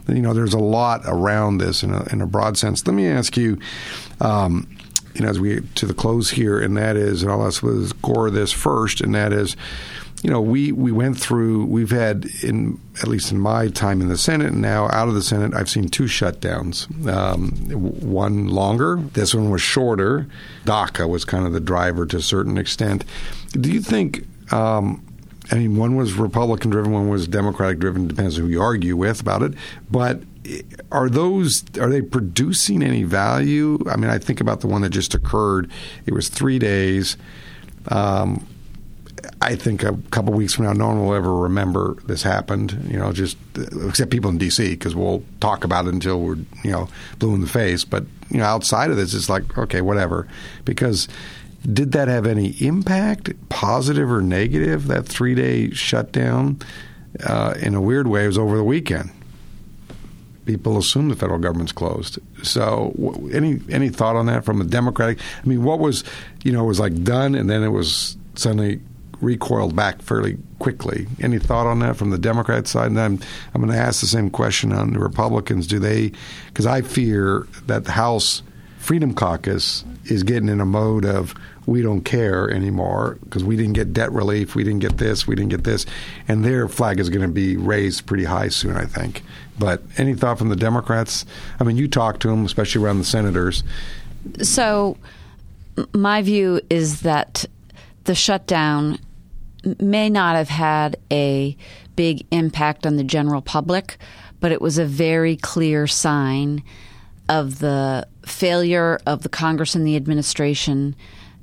you 0.08 0.22
know, 0.22 0.34
there's 0.34 0.54
a 0.54 0.60
lot 0.60 1.02
around 1.06 1.58
this 1.58 1.84
in 1.84 1.94
a, 1.94 2.04
in 2.12 2.22
a 2.22 2.28
broad 2.28 2.58
sense. 2.58 2.86
Let 2.86 2.94
me 2.94 3.08
ask 3.08 3.36
you. 3.36 3.60
Um, 4.22 4.68
you 5.15 5.21
know, 5.23 5.30
as 5.30 5.39
we 5.39 5.56
get 5.56 5.75
to 5.75 5.86
the 5.86 5.93
close 5.93 6.32
here, 6.32 6.60
and 6.60 6.75
that 6.78 6.95
is, 6.97 7.23
and 7.23 7.32
I'll 7.32 7.45
ask 7.45 7.63
Liz 7.63 7.93
Gore 7.93 8.30
this 8.30 8.51
first, 8.51 9.01
and 9.01 9.15
that 9.15 9.32
is, 9.32 9.56
you 10.23 10.30
know, 10.30 10.41
we 10.41 10.71
we 10.71 10.91
went 10.91 11.19
through. 11.19 11.65
We've 11.65 11.91
had 11.91 12.25
in 12.41 12.80
at 13.01 13.08
least 13.08 13.32
in 13.32 13.39
my 13.39 13.67
time 13.69 14.01
in 14.01 14.10
the 14.10 14.17
Senate, 14.17 14.47
and 14.47 14.62
now 14.62 14.86
out 14.91 15.08
of 15.08 15.13
the 15.13 15.21
Senate, 15.21 15.54
I've 15.54 15.69
seen 15.69 15.88
two 15.88 16.04
shutdowns. 16.04 16.89
Um, 17.08 17.51
one 17.71 18.47
longer. 18.47 18.97
This 19.13 19.34
one 19.34 19.49
was 19.49 19.62
shorter. 19.62 20.28
DACA 20.65 21.08
was 21.08 21.25
kind 21.25 21.45
of 21.45 21.54
the 21.54 21.60
driver 21.60 22.06
to 22.08 22.17
a 22.17 22.21
certain 22.21 22.58
extent. 22.58 23.06
Do 23.51 23.71
you 23.71 23.82
think? 23.82 24.25
Um, 24.51 25.06
I 25.51 25.56
mean, 25.56 25.78
one 25.78 25.95
was 25.95 26.13
Republican 26.13 26.71
driven, 26.71 26.91
one 26.91 27.10
was 27.10 27.28
Democratic 27.28 27.80
driven. 27.80 28.08
Depends 28.08 28.36
who 28.36 28.47
you 28.47 28.62
argue 28.62 28.97
with 28.97 29.21
about 29.21 29.43
it. 29.43 29.54
But 29.91 30.21
are 30.92 31.10
those 31.10 31.64
are 31.80 31.90
they 31.90 32.02
producing 32.02 32.84
any 32.84 33.04
value? 33.04 33.80
I 33.90 33.96
mean, 33.96 34.10
I 34.10 34.18
think 34.18 34.42
about 34.42 34.62
the 34.62 34.68
one 34.68 34.82
that 34.82 34.90
just 34.90 35.14
occurred. 35.14 35.70
It 36.06 36.14
was 36.14 36.30
three 36.30 36.60
days. 36.60 37.18
Um, 37.90 38.48
I 39.42 39.56
think 39.56 39.84
a 39.84 39.98
couple 40.12 40.34
weeks 40.34 40.54
from 40.54 40.66
now, 40.66 40.74
no 40.74 40.88
one 40.88 41.06
will 41.06 41.14
ever 41.14 41.36
remember 41.36 41.98
this 42.06 42.24
happened. 42.24 42.88
You 42.90 42.98
know, 42.98 43.12
just 43.12 43.38
except 43.88 44.12
people 44.12 44.30
in 44.30 44.38
D.C. 44.38 44.72
because 44.72 44.96
we'll 44.96 45.24
talk 45.40 45.64
about 45.64 45.88
it 45.88 45.94
until 45.94 46.22
we're 46.22 46.38
you 46.64 46.72
know 46.72 46.90
blue 47.20 47.34
in 47.34 47.42
the 47.42 47.48
face. 47.48 47.84
But 47.84 48.06
you 48.30 48.38
know, 48.38 48.46
outside 48.46 48.92
of 48.92 48.98
this, 48.98 49.14
it's 49.14 49.30
like 49.30 49.58
okay, 49.58 49.82
whatever. 49.82 50.28
Because 50.64 51.08
did 51.62 51.94
that 51.94 52.08
have 52.08 52.28
any 52.28 52.50
impact, 52.60 53.34
positive 53.50 54.12
or 54.12 54.22
negative? 54.22 54.88
That 54.88 55.08
three 55.08 55.36
day 55.36 55.72
shutdown, 55.72 56.60
uh, 57.24 57.56
in 57.60 57.74
a 57.74 57.82
weird 57.82 58.08
way, 58.08 58.28
was 58.28 58.38
over 58.38 58.58
the 58.58 58.64
weekend 58.64 59.12
people 60.46 60.78
assume 60.78 61.10
the 61.10 61.16
federal 61.16 61.40
government's 61.40 61.72
closed. 61.72 62.20
So, 62.44 62.94
any 63.34 63.60
any 63.70 63.90
thought 63.90 64.16
on 64.16 64.28
that 64.28 64.46
from 64.46 64.62
a 64.62 64.64
Democratic? 64.64 65.20
I 65.44 65.48
mean, 65.48 65.64
what 65.64 65.80
was 65.80 66.04
you 66.44 66.52
know 66.52 66.64
was 66.64 66.80
like 66.80 67.04
done 67.04 67.36
and 67.36 67.50
then 67.50 67.64
it 67.64 67.70
was 67.70 68.18
suddenly 68.36 68.80
recoiled 69.22 69.76
back 69.76 70.02
fairly 70.02 70.38
quickly. 70.60 71.08
Any 71.22 71.40
thought 71.40 71.68
on 71.68 71.80
that 71.80 71.96
from 71.96 72.10
the 72.10 72.18
Democrat 72.18 72.68
side? 72.68 72.88
And 72.88 73.00
I'm 73.00 73.20
I'm 73.54 73.62
going 73.62 73.74
to 73.74 73.80
ask 73.80 74.02
the 74.02 74.08
same 74.08 74.30
question 74.30 74.72
on 74.72 74.94
the 74.94 75.00
Republicans. 75.00 75.68
Do 75.68 75.80
they? 75.80 76.12
Because 76.48 76.66
I 76.66 76.82
fear 76.82 77.48
that 77.66 77.86
the 77.86 77.92
House 77.92 78.42
Freedom 78.86 79.15
Caucus 79.15 79.84
is 80.04 80.21
getting 80.21 80.48
in 80.48 80.62
a 80.62 80.65
mode 80.65 81.06
of 81.06 81.34
we 81.65 81.82
don't 81.82 82.02
care 82.02 82.52
anymore 82.52 83.17
because 83.24 83.43
we 83.43 83.56
didn't 83.56 83.74
get 83.74 83.93
debt 83.93 84.12
relief, 84.12 84.54
we 84.54 84.63
didn't 84.63 84.82
get 84.82 85.00
this, 85.00 85.26
we 85.26 85.34
didn't 85.34 85.50
get 85.50 85.63
this, 85.63 85.88
and 86.28 86.45
their 86.45 86.67
flag 86.67 87.00
is 87.00 87.10
going 87.10 87.24
to 87.24 87.28
be 87.28 87.58
raised 87.58 88.06
pretty 88.06 88.26
high 88.26 88.48
soon, 88.48 88.78
I 88.78 88.86
think. 88.86 89.24
But 89.58 89.82
any 89.98 90.13
thought 90.13 90.38
from 90.38 90.50
the 90.50 90.56
Democrats? 90.56 91.26
I 91.60 91.63
mean, 91.63 91.78
you 91.78 91.88
talk 91.88 92.19
to 92.19 92.28
them, 92.28 92.45
especially 92.45 92.84
around 92.84 93.00
the 93.00 93.06
senators. 93.06 93.63
So, 94.43 94.98
my 95.95 96.21
view 96.21 96.62
is 96.69 97.02
that 97.02 97.43
the 98.04 98.13
shutdown 98.13 99.00
may 99.80 100.12
not 100.12 100.36
have 100.36 100.50
had 100.50 100.98
a 101.12 101.58
big 101.95 102.28
impact 102.30 102.86
on 102.86 102.98
the 102.98 103.04
general 103.04 103.41
public, 103.41 103.98
but 104.39 104.52
it 104.52 104.62
was 104.62 104.78
a 104.78 104.86
very 104.86 105.38
clear 105.38 105.88
sign 105.88 106.62
of 107.30 107.60
the 107.60 108.08
failure 108.26 109.00
of 109.06 109.24
the 109.24 109.30
Congress 109.30 109.76
and 109.76 109.86
the 109.86 109.96
administration 109.96 110.96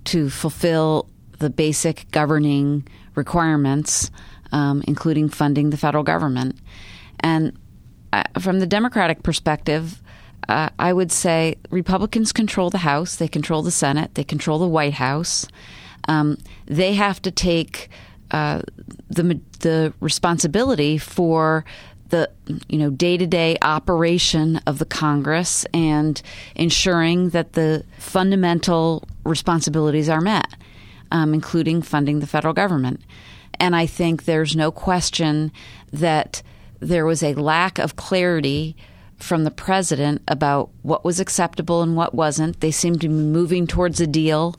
to 0.04 0.30
fulfill 0.30 1.08
the 1.38 1.50
basic 1.50 2.10
governing 2.10 2.86
requirements, 3.14 4.10
um, 4.52 4.82
including 4.86 5.28
funding 5.28 5.70
the 5.70 5.76
federal 5.76 6.04
government. 6.04 6.58
And 7.20 7.56
uh, 8.12 8.24
from 8.40 8.60
the 8.60 8.66
Democratic 8.66 9.22
perspective, 9.22 10.02
uh, 10.48 10.68
I 10.78 10.92
would 10.92 11.12
say 11.12 11.56
Republicans 11.70 12.32
control 12.32 12.70
the 12.70 12.78
House, 12.78 13.16
they 13.16 13.28
control 13.28 13.62
the 13.62 13.70
Senate, 13.70 14.14
they 14.14 14.24
control 14.24 14.58
the 14.58 14.68
White 14.68 14.94
House. 14.94 15.46
Um, 16.08 16.38
they 16.66 16.94
have 16.94 17.22
to 17.22 17.30
take 17.30 17.88
uh, 18.32 18.62
the 19.08 19.40
the 19.60 19.92
responsibility 20.00 20.98
for 20.98 21.64
the 22.12 22.30
you 22.68 22.78
know 22.78 22.90
day 22.90 23.16
to 23.16 23.26
day 23.26 23.56
operation 23.62 24.58
of 24.66 24.78
the 24.78 24.84
Congress 24.84 25.66
and 25.74 26.22
ensuring 26.54 27.30
that 27.30 27.54
the 27.54 27.84
fundamental 27.98 29.08
responsibilities 29.24 30.08
are 30.08 30.20
met, 30.20 30.54
um, 31.10 31.34
including 31.34 31.82
funding 31.82 32.20
the 32.20 32.26
federal 32.26 32.54
government. 32.54 33.00
And 33.58 33.74
I 33.74 33.86
think 33.86 34.24
there's 34.24 34.54
no 34.54 34.70
question 34.70 35.50
that 35.92 36.42
there 36.80 37.06
was 37.06 37.22
a 37.22 37.34
lack 37.34 37.78
of 37.78 37.96
clarity 37.96 38.76
from 39.16 39.44
the 39.44 39.50
president 39.50 40.20
about 40.28 40.68
what 40.82 41.04
was 41.04 41.18
acceptable 41.18 41.80
and 41.80 41.96
what 41.96 42.14
wasn't. 42.14 42.60
They 42.60 42.72
seemed 42.72 43.00
to 43.00 43.08
be 43.08 43.14
moving 43.14 43.66
towards 43.66 44.00
a 44.00 44.06
deal, 44.06 44.56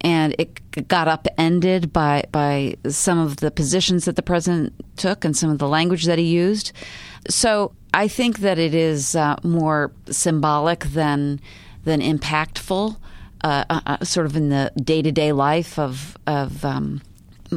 and 0.00 0.34
it 0.38 0.88
got 0.88 1.08
upended 1.08 1.92
by 1.92 2.24
by 2.32 2.74
some 2.88 3.18
of 3.18 3.36
the 3.36 3.50
positions 3.50 4.04
that 4.04 4.16
the 4.16 4.22
president 4.22 4.72
took 4.96 5.24
and 5.24 5.36
some 5.36 5.50
of 5.50 5.58
the 5.58 5.68
language 5.68 6.04
that 6.04 6.18
he 6.18 6.24
used. 6.24 6.72
So 7.28 7.72
I 7.92 8.08
think 8.08 8.38
that 8.38 8.58
it 8.58 8.74
is 8.74 9.14
uh, 9.14 9.36
more 9.42 9.92
symbolic 10.10 10.84
than 10.84 11.40
than 11.84 12.00
impactful, 12.00 12.96
uh, 13.42 13.64
uh, 13.68 13.80
uh 13.86 14.04
sort 14.04 14.26
of 14.26 14.36
in 14.36 14.48
the 14.48 14.72
day 14.82 15.02
to 15.02 15.12
day 15.12 15.32
life 15.32 15.78
of 15.78 16.16
of 16.26 16.64
um, 16.64 17.02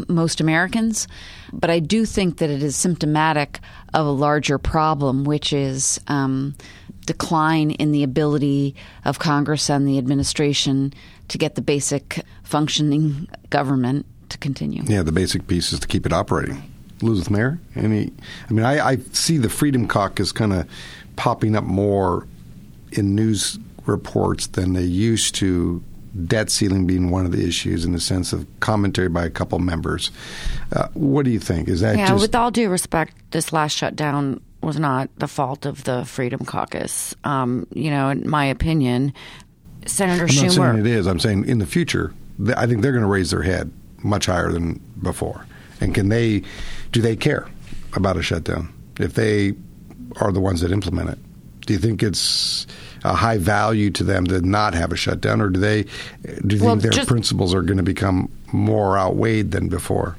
most 0.08 0.42
Americans. 0.42 1.08
But 1.52 1.70
I 1.70 1.80
do 1.80 2.06
think 2.06 2.38
that 2.38 2.50
it 2.50 2.64
is 2.64 2.76
symptomatic 2.76 3.60
of 3.94 4.06
a 4.06 4.12
larger 4.12 4.58
problem, 4.58 5.24
which 5.24 5.54
is 5.54 6.00
um, 6.08 6.56
decline 7.06 7.72
in 7.72 7.92
the 7.92 8.04
ability 8.04 8.76
of 9.06 9.20
Congress 9.20 9.70
and 9.70 9.88
the 9.88 9.98
administration 9.98 10.94
to 11.28 11.38
get 11.38 11.56
the 11.56 11.62
basic 11.62 12.24
functioning 12.44 13.28
government 13.50 14.06
to 14.30 14.38
continue. 14.38 14.84
Yeah, 14.86 15.04
the 15.04 15.12
basic 15.12 15.48
pieces 15.48 15.80
to 15.80 15.88
keep 15.88 16.06
it 16.06 16.14
operating. 16.14 16.64
Elizabeth 17.02 17.32
Maier, 17.32 17.60
any? 17.76 18.12
I 18.50 18.54
mean, 18.54 18.66
I, 18.66 18.88
I 18.88 18.98
see 19.12 19.38
the 19.38 19.50
Freedom 19.50 19.88
Caucus 19.88 20.32
kind 20.32 20.54
of 20.54 20.68
popping 21.16 21.56
up 21.56 21.64
more 21.64 22.28
in 22.92 23.16
news 23.16 23.60
reports 23.86 24.48
than 24.48 24.74
they 24.74 24.84
used 24.84 25.36
to 25.36 25.84
debt 26.26 26.52
ceiling 26.52 26.86
being 26.86 27.10
one 27.10 27.26
of 27.26 27.32
the 27.32 27.46
issues 27.46 27.86
in 27.86 27.92
the 27.92 28.00
sense 28.00 28.34
of 28.34 28.46
commentary 28.60 29.10
by 29.10 29.26
a 29.26 29.30
couple 29.30 29.58
members. 29.60 30.12
Uh, 30.72 30.88
what 30.94 31.26
do 31.26 31.32
you 31.32 31.40
think? 31.40 31.68
Is 31.68 31.82
that 31.82 31.98
yeah? 31.98 32.10
Just- 32.10 32.22
with 32.22 32.36
all 32.36 32.52
due 32.52 32.70
respect, 32.70 33.16
this 33.32 33.52
last 33.52 33.76
shutdown 33.76 34.40
was 34.64 34.80
not 34.80 35.10
the 35.18 35.28
fault 35.28 35.66
of 35.66 35.84
the 35.84 36.06
Freedom 36.06 36.40
Caucus. 36.46 37.16
Um, 37.24 37.68
you 37.74 37.90
know, 37.92 38.10
in 38.10 38.28
my 38.30 38.46
opinion, 38.46 39.14
Senator 39.86 40.24
I'm 40.24 40.30
Schumer. 40.30 40.44
not 40.44 40.52
saying 40.74 40.80
it 40.80 40.88
is. 40.88 41.08
I'm 41.08 41.20
saying 41.20 41.46
in 41.46 41.60
the 41.60 41.66
future, 41.66 42.14
I 42.56 42.66
think 42.68 42.82
they're 42.82 42.92
going 42.94 43.04
to 43.04 43.10
raise 43.10 43.32
their 43.32 43.44
head 43.44 43.72
much 44.04 44.26
higher 44.28 44.52
than 44.52 44.82
before. 45.02 45.46
And 45.82 45.94
can 45.94 46.10
they? 46.10 46.44
Do 46.92 47.02
they 47.02 47.16
care 47.16 47.48
about 47.96 48.16
a 48.18 48.22
shutdown 48.22 48.74
if 49.00 49.14
they 49.14 49.54
are 50.18 50.32
the 50.32 50.40
ones 50.40 50.62
that 50.62 50.72
implement 50.72 51.10
it? 51.10 51.20
Do 51.66 51.74
you 51.74 51.80
think 51.80 52.04
it's 52.04 52.68
a 53.04 53.14
high 53.14 53.38
value 53.38 53.90
to 53.92 54.04
them 54.04 54.26
to 54.28 54.42
not 54.42 54.74
have 54.74 54.92
a 54.92 54.96
shutdown, 54.96 55.42
or 55.42 55.50
do 55.50 55.60
they 55.60 55.84
do 56.46 56.56
you 56.56 56.64
Well, 56.64 56.72
think 56.76 56.84
their 56.84 56.92
just- 56.92 57.08
principles 57.10 57.54
are 57.54 57.62
going 57.62 57.78
to 57.78 57.84
become 57.84 58.30
more 58.52 58.98
outweighed 58.98 59.52
than 59.52 59.68
before? 59.70 60.16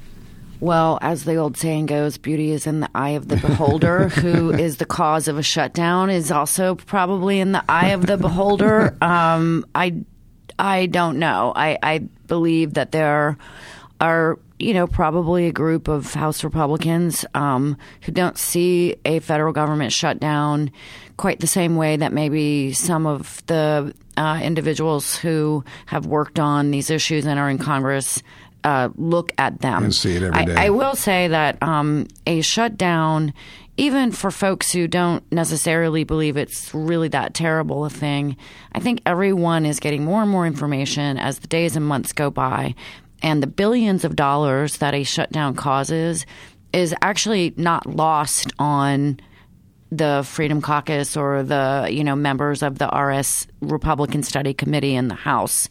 Well, 0.59 0.99
as 1.01 1.25
the 1.25 1.35
old 1.35 1.57
saying 1.57 1.87
goes, 1.87 2.17
beauty 2.17 2.51
is 2.51 2.65
in 2.67 2.79
the 2.79 2.89
eye 2.95 3.11
of 3.11 3.27
the 3.27 3.37
beholder. 3.37 4.07
Who 4.09 4.51
is 4.51 4.77
the 4.77 4.85
cause 4.85 5.27
of 5.27 5.37
a 5.37 5.43
shutdown 5.43 6.09
is 6.09 6.31
also 6.31 6.75
probably 6.75 7.39
in 7.39 7.51
the 7.51 7.63
eye 7.67 7.89
of 7.89 8.05
the 8.05 8.17
beholder. 8.17 8.95
Um, 9.05 9.65
I, 9.75 10.03
I 10.57 10.87
don't 10.87 11.19
know. 11.19 11.53
I, 11.55 11.77
I 11.83 11.97
believe 12.27 12.73
that 12.73 12.91
there 12.91 13.37
are, 14.01 14.39
you 14.57 14.73
know, 14.73 14.87
probably 14.87 15.47
a 15.47 15.51
group 15.51 15.87
of 15.87 16.13
House 16.13 16.43
Republicans 16.43 17.25
um, 17.33 17.77
who 18.01 18.11
don't 18.11 18.37
see 18.37 18.95
a 19.05 19.19
federal 19.19 19.53
government 19.53 19.93
shutdown 19.93 20.71
quite 21.17 21.39
the 21.39 21.47
same 21.47 21.75
way 21.75 21.97
that 21.97 22.13
maybe 22.13 22.73
some 22.73 23.05
of 23.05 23.45
the 23.47 23.93
uh, 24.17 24.39
individuals 24.43 25.15
who 25.17 25.63
have 25.85 26.05
worked 26.05 26.39
on 26.39 26.71
these 26.71 26.89
issues 26.89 27.25
and 27.25 27.39
are 27.39 27.49
in 27.49 27.57
Congress 27.57 28.21
uh, 28.65 28.89
look 28.97 29.31
at 29.37 29.61
them 29.61 29.83
And 29.85 29.95
see 29.95 30.15
it 30.15 30.23
every 30.23 30.37
I- 30.41 30.45
day. 30.45 30.55
I 30.55 30.69
will 30.71 30.95
say 30.95 31.27
that 31.29 31.61
um, 31.61 32.07
a 32.25 32.41
shutdown, 32.41 33.33
even 33.77 34.11
for 34.11 34.31
folks 34.31 34.71
who 34.71 34.87
don't 34.87 35.23
necessarily 35.31 36.03
believe 36.03 36.35
it's 36.35 36.73
really 36.73 37.07
that 37.09 37.33
terrible 37.33 37.85
a 37.85 37.89
thing, 37.89 38.35
I 38.73 38.79
think 38.79 39.01
everyone 39.05 39.65
is 39.65 39.79
getting 39.79 40.03
more 40.03 40.21
and 40.23 40.31
more 40.31 40.47
information 40.47 41.17
as 41.17 41.39
the 41.39 41.47
days 41.47 41.75
and 41.75 41.85
months 41.85 42.11
go 42.11 42.29
by. 42.31 42.73
And 43.21 43.41
the 43.41 43.47
billions 43.47 44.03
of 44.03 44.15
dollars 44.15 44.77
that 44.77 44.93
a 44.93 45.03
shutdown 45.03 45.55
causes 45.55 46.25
is 46.73 46.93
actually 47.01 47.53
not 47.57 47.85
lost 47.85 48.51
on 48.59 49.19
the 49.97 50.23
Freedom 50.25 50.61
Caucus 50.61 51.15
or 51.17 51.43
the 51.43 51.87
you 51.89 52.03
know 52.03 52.15
members 52.15 52.63
of 52.63 52.77
the 52.77 52.87
RS 52.87 53.47
Republican 53.61 54.23
Study 54.23 54.53
Committee 54.53 54.95
in 54.95 55.07
the 55.07 55.15
House. 55.15 55.69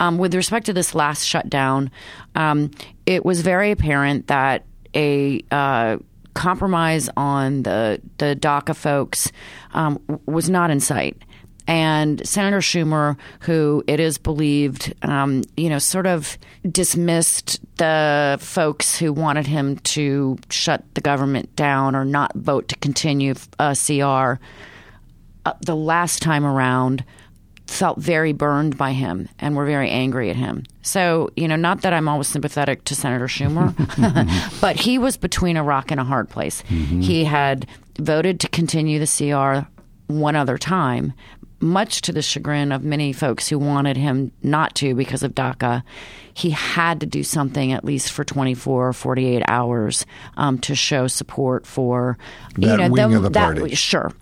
Um, 0.00 0.18
with 0.18 0.34
respect 0.34 0.66
to 0.66 0.72
this 0.72 0.94
last 0.94 1.24
shutdown, 1.24 1.90
um, 2.34 2.70
it 3.06 3.24
was 3.24 3.40
very 3.40 3.70
apparent 3.70 4.26
that 4.28 4.64
a 4.94 5.40
uh, 5.50 5.98
compromise 6.34 7.08
on 7.16 7.62
the 7.62 8.00
the 8.18 8.36
DACA 8.36 8.76
folks 8.76 9.30
um, 9.72 10.00
was 10.26 10.50
not 10.50 10.70
in 10.70 10.80
sight. 10.80 11.16
And 11.66 12.26
Senator 12.26 12.58
Schumer, 12.58 13.16
who 13.40 13.82
it 13.86 13.98
is 14.00 14.18
believed, 14.18 14.92
um, 15.02 15.44
you 15.56 15.70
know, 15.70 15.78
sort 15.78 16.06
of 16.06 16.36
dismissed 16.70 17.60
the 17.76 18.38
folks 18.40 18.98
who 18.98 19.12
wanted 19.12 19.46
him 19.46 19.78
to 19.78 20.38
shut 20.50 20.84
the 20.94 21.00
government 21.00 21.54
down 21.56 21.96
or 21.96 22.04
not 22.04 22.34
vote 22.34 22.68
to 22.68 22.76
continue 22.76 23.34
uh, 23.58 23.74
CR. 23.74 24.38
Uh, 25.46 25.52
the 25.60 25.76
last 25.76 26.22
time 26.22 26.44
around, 26.44 27.04
felt 27.66 27.98
very 27.98 28.32
burned 28.32 28.76
by 28.76 28.92
him 28.92 29.28
and 29.38 29.56
were 29.56 29.64
very 29.64 29.88
angry 29.90 30.30
at 30.30 30.36
him. 30.36 30.64
So, 30.82 31.30
you 31.36 31.48
know, 31.48 31.56
not 31.56 31.82
that 31.82 31.92
I'm 31.92 32.08
always 32.08 32.28
sympathetic 32.28 32.84
to 32.84 32.94
Senator 32.94 33.26
Schumer, 33.26 33.74
but 34.60 34.76
he 34.76 34.98
was 34.98 35.16
between 35.16 35.56
a 35.56 35.64
rock 35.64 35.90
and 35.90 35.98
a 35.98 36.04
hard 36.04 36.28
place. 36.28 36.60
He 36.68 37.24
had 37.24 37.66
voted 37.98 38.40
to 38.40 38.48
continue 38.48 38.98
the 38.98 39.06
CR 39.06 39.66
one 40.12 40.36
other 40.36 40.58
time, 40.58 41.14
much 41.64 42.02
to 42.02 42.12
the 42.12 42.22
chagrin 42.22 42.70
of 42.72 42.84
many 42.84 43.12
folks 43.12 43.48
who 43.48 43.58
wanted 43.58 43.96
him 43.96 44.30
not 44.42 44.74
to 44.76 44.94
because 44.94 45.22
of 45.22 45.34
DACA. 45.34 45.82
He 46.36 46.50
had 46.50 47.00
to 47.00 47.06
do 47.06 47.22
something 47.22 47.72
at 47.72 47.84
least 47.84 48.10
for 48.12 48.24
24 48.24 48.88
or 48.88 48.92
48 48.92 49.42
hours 49.46 50.04
um, 50.36 50.58
to 50.58 50.74
show 50.74 51.06
support 51.06 51.64
for, 51.66 52.18
you 52.58 52.66
That 52.68 52.78
know, 52.78 52.88
wing 52.88 52.94
them- 52.94 53.14
of 53.14 53.22
the 53.22 53.30
that- 53.30 53.56
party. 53.56 53.74
Sure. 53.76 54.12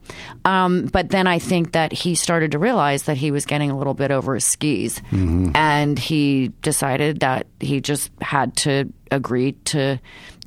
Um, 0.45 0.87
but 0.93 1.09
then 1.11 1.27
I 1.27 1.39
think 1.39 1.73
that 1.73 1.93
he 1.93 2.15
started 2.15 2.53
to 2.53 2.59
realize 2.59 3.05
that 3.05 3.17
he 3.17 3.31
was 3.31 3.47
getting 3.47 3.71
a 3.71 3.79
little 3.79 3.95
bit 3.95 4.11
over 4.11 4.35
his 4.35 4.45
skis. 4.45 4.99
Mm-hmm. 5.11 5.53
And 5.55 5.99
he 5.99 6.49
decided 6.63 7.21
that 7.21 7.47
he 7.61 7.81
just 7.81 8.11
had 8.21 8.57
to 8.59 8.93
agree 9.11 9.53
to 9.67 9.99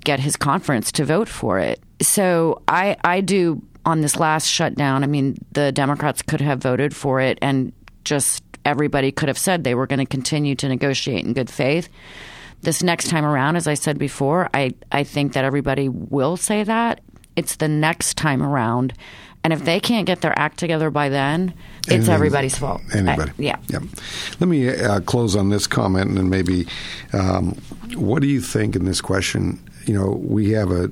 get 0.03 0.19
his 0.19 0.35
conference 0.35 0.91
to 0.93 1.05
vote 1.05 1.27
for 1.27 1.57
it. 1.57 1.79
So 2.01 2.61
I, 2.67 2.95
I 3.03 3.21
do, 3.21 3.63
on 3.85 4.01
this 4.01 4.17
last 4.17 4.47
shutdown, 4.47 5.03
I 5.03 5.07
mean, 5.07 5.37
the 5.51 5.71
Democrats 5.71 6.21
could 6.21 6.41
have 6.41 6.59
voted 6.59 6.95
for 6.95 7.21
it 7.21 7.37
and 7.41 7.71
just 8.03 8.43
everybody 8.65 9.11
could 9.11 9.29
have 9.29 9.37
said 9.37 9.63
they 9.63 9.75
were 9.75 9.87
going 9.87 9.99
to 9.99 10.05
continue 10.05 10.55
to 10.55 10.67
negotiate 10.67 11.23
in 11.25 11.33
good 11.33 11.49
faith 11.49 11.89
this 12.65 12.83
next 12.83 13.09
time 13.09 13.23
around, 13.23 13.55
as 13.55 13.67
I 13.67 13.75
said 13.75 13.97
before, 13.97 14.49
I, 14.53 14.73
I 14.91 15.03
think 15.03 15.33
that 15.33 15.45
everybody 15.45 15.87
will 15.87 16.35
say 16.35 16.63
that. 16.63 17.01
It's 17.35 17.57
the 17.57 17.67
next 17.67 18.17
time 18.17 18.41
around. 18.41 18.93
And 19.43 19.53
if 19.53 19.63
they 19.63 19.79
can't 19.79 20.07
get 20.07 20.21
their 20.21 20.37
act 20.37 20.57
together 20.57 20.89
by 20.89 21.09
then, 21.09 21.53
it's 21.87 22.09
everybody's 22.09 22.57
fault. 22.57 22.81
Anybody. 22.93 23.31
I- 23.31 23.35
yeah. 23.37 23.57
Yep. 23.67 23.83
Let 24.39 24.49
me 24.49 24.69
uh, 24.69 25.01
close 25.01 25.35
on 25.35 25.49
this 25.49 25.67
comment 25.67 26.09
and 26.09 26.17
then 26.17 26.29
maybe 26.29 26.65
um, 27.13 27.51
what 27.95 28.21
do 28.21 28.27
you 28.27 28.41
think 28.41 28.75
in 28.75 28.85
this 28.85 29.01
question? 29.01 29.59
You 29.85 29.93
know, 29.93 30.19
we 30.19 30.49
have 30.51 30.71
a, 30.71 30.89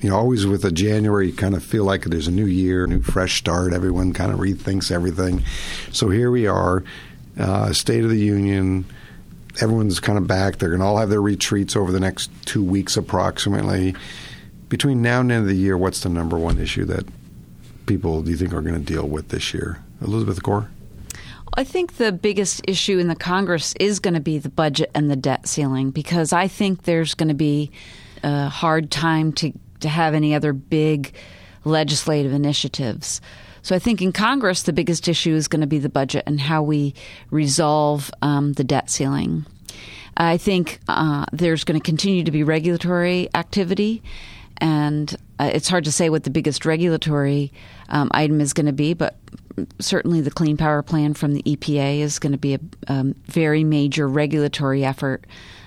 you 0.00 0.10
know, 0.10 0.16
always 0.16 0.46
with 0.46 0.64
a 0.64 0.70
January, 0.70 1.28
you 1.28 1.32
kind 1.32 1.54
of 1.54 1.64
feel 1.64 1.84
like 1.84 2.04
there's 2.04 2.28
a 2.28 2.32
new 2.32 2.46
year, 2.46 2.86
new 2.86 3.00
fresh 3.02 3.38
start. 3.38 3.72
Everyone 3.72 4.12
kind 4.12 4.32
of 4.32 4.38
rethinks 4.38 4.90
everything. 4.90 5.42
So 5.92 6.10
here 6.10 6.30
we 6.30 6.46
are, 6.46 6.84
uh, 7.38 7.72
State 7.72 8.04
of 8.04 8.10
the 8.10 8.18
Union. 8.18 8.84
Everyone's 9.60 10.00
kind 10.00 10.18
of 10.18 10.26
back. 10.26 10.58
They're 10.58 10.70
going 10.70 10.80
to 10.80 10.86
all 10.86 10.98
have 10.98 11.10
their 11.10 11.22
retreats 11.22 11.76
over 11.76 11.92
the 11.92 12.00
next 12.00 12.30
two 12.44 12.62
weeks 12.62 12.96
approximately. 12.96 13.94
Between 14.68 15.00
now 15.00 15.20
and 15.20 15.30
the 15.30 15.34
end 15.34 15.42
of 15.44 15.48
the 15.48 15.56
year, 15.56 15.78
what's 15.78 16.00
the 16.00 16.08
number 16.08 16.36
one 16.36 16.58
issue 16.58 16.84
that 16.86 17.06
people 17.86 18.22
do 18.22 18.30
you 18.30 18.36
think 18.36 18.52
are 18.52 18.62
going 18.62 18.74
to 18.74 18.80
deal 18.80 19.06
with 19.06 19.28
this 19.28 19.54
year? 19.54 19.82
Elizabeth 20.02 20.42
Gore? 20.42 20.70
I 21.56 21.62
think 21.62 21.96
the 21.96 22.10
biggest 22.10 22.62
issue 22.66 22.98
in 22.98 23.06
the 23.06 23.14
Congress 23.14 23.74
is 23.78 24.00
going 24.00 24.14
to 24.14 24.20
be 24.20 24.38
the 24.38 24.48
budget 24.48 24.90
and 24.94 25.08
the 25.08 25.16
debt 25.16 25.46
ceiling 25.46 25.90
because 25.90 26.32
I 26.32 26.48
think 26.48 26.82
there's 26.82 27.14
going 27.14 27.28
to 27.28 27.34
be 27.34 27.70
a 28.24 28.48
hard 28.48 28.90
time 28.90 29.32
to 29.34 29.52
to 29.84 29.88
have 29.88 30.14
any 30.14 30.34
other 30.34 30.52
big 30.52 31.14
legislative 31.64 32.32
initiatives. 32.32 33.20
So 33.62 33.74
I 33.74 33.78
think 33.78 34.02
in 34.02 34.12
Congress, 34.12 34.64
the 34.64 34.72
biggest 34.72 35.08
issue 35.08 35.34
is 35.34 35.48
going 35.48 35.62
to 35.62 35.66
be 35.66 35.78
the 35.78 35.88
budget 35.88 36.24
and 36.26 36.40
how 36.40 36.62
we 36.62 36.94
resolve 37.30 38.10
um, 38.20 38.52
the 38.54 38.64
debt 38.64 38.90
ceiling. 38.90 39.46
I 40.16 40.36
think 40.36 40.80
uh, 40.86 41.26
there's 41.32 41.64
going 41.64 41.80
to 41.80 41.84
continue 41.84 42.24
to 42.24 42.30
be 42.30 42.42
regulatory 42.42 43.28
activity, 43.34 44.02
and 44.58 45.14
uh, 45.38 45.50
it's 45.52 45.68
hard 45.68 45.84
to 45.84 45.92
say 45.92 46.10
what 46.10 46.24
the 46.24 46.30
biggest 46.30 46.64
regulatory 46.64 47.52
um, 47.88 48.10
item 48.12 48.40
is 48.40 48.52
going 48.52 48.66
to 48.66 48.72
be, 48.72 48.94
but 48.94 49.16
certainly 49.80 50.20
the 50.20 50.30
Clean 50.30 50.56
Power 50.56 50.82
Plan 50.82 51.14
from 51.14 51.34
the 51.34 51.42
EPA 51.42 52.00
is 52.00 52.18
going 52.18 52.32
to 52.32 52.38
be 52.38 52.54
a 52.54 52.60
um, 52.88 53.14
very 53.26 53.64
major 53.64 54.06
regulatory 54.06 54.84
effort 54.84 55.24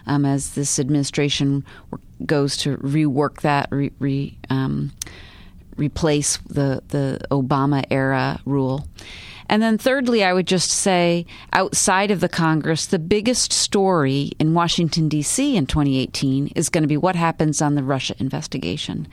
um, 0.08 0.26
as 0.26 0.56
this 0.56 0.80
administration 0.80 1.63
goes 2.26 2.58
to 2.58 2.78
rework 2.78 3.41
that, 3.41 3.67
re, 3.72 3.91
re, 4.00 4.38
um, 4.50 4.91
replace 5.78 6.38
the, 6.38 6.82
the 6.88 7.20
Obama 7.30 7.84
era 7.91 8.39
rule. 8.46 8.88
And 9.50 9.62
then, 9.62 9.78
thirdly, 9.78 10.24
I 10.24 10.34
would 10.34 10.48
just 10.48 10.70
say 10.70 11.26
outside 11.54 12.12
of 12.12 12.20
the 12.20 12.28
Congress, 12.28 12.86
the 12.86 13.00
biggest 13.00 13.54
story 13.54 14.32
in 14.39 14.54
Washington, 14.54 15.08
D.C. 15.08 15.56
in 15.56 15.65
2018 15.65 16.48
is 16.56 16.70
going 16.70 16.82
to 16.82 16.88
be 16.88 16.98
what 16.98 17.15
happens 17.15 17.62
on 17.62 17.76
the 17.76 17.84
Russia 17.84 18.15
investigation. 18.20 19.08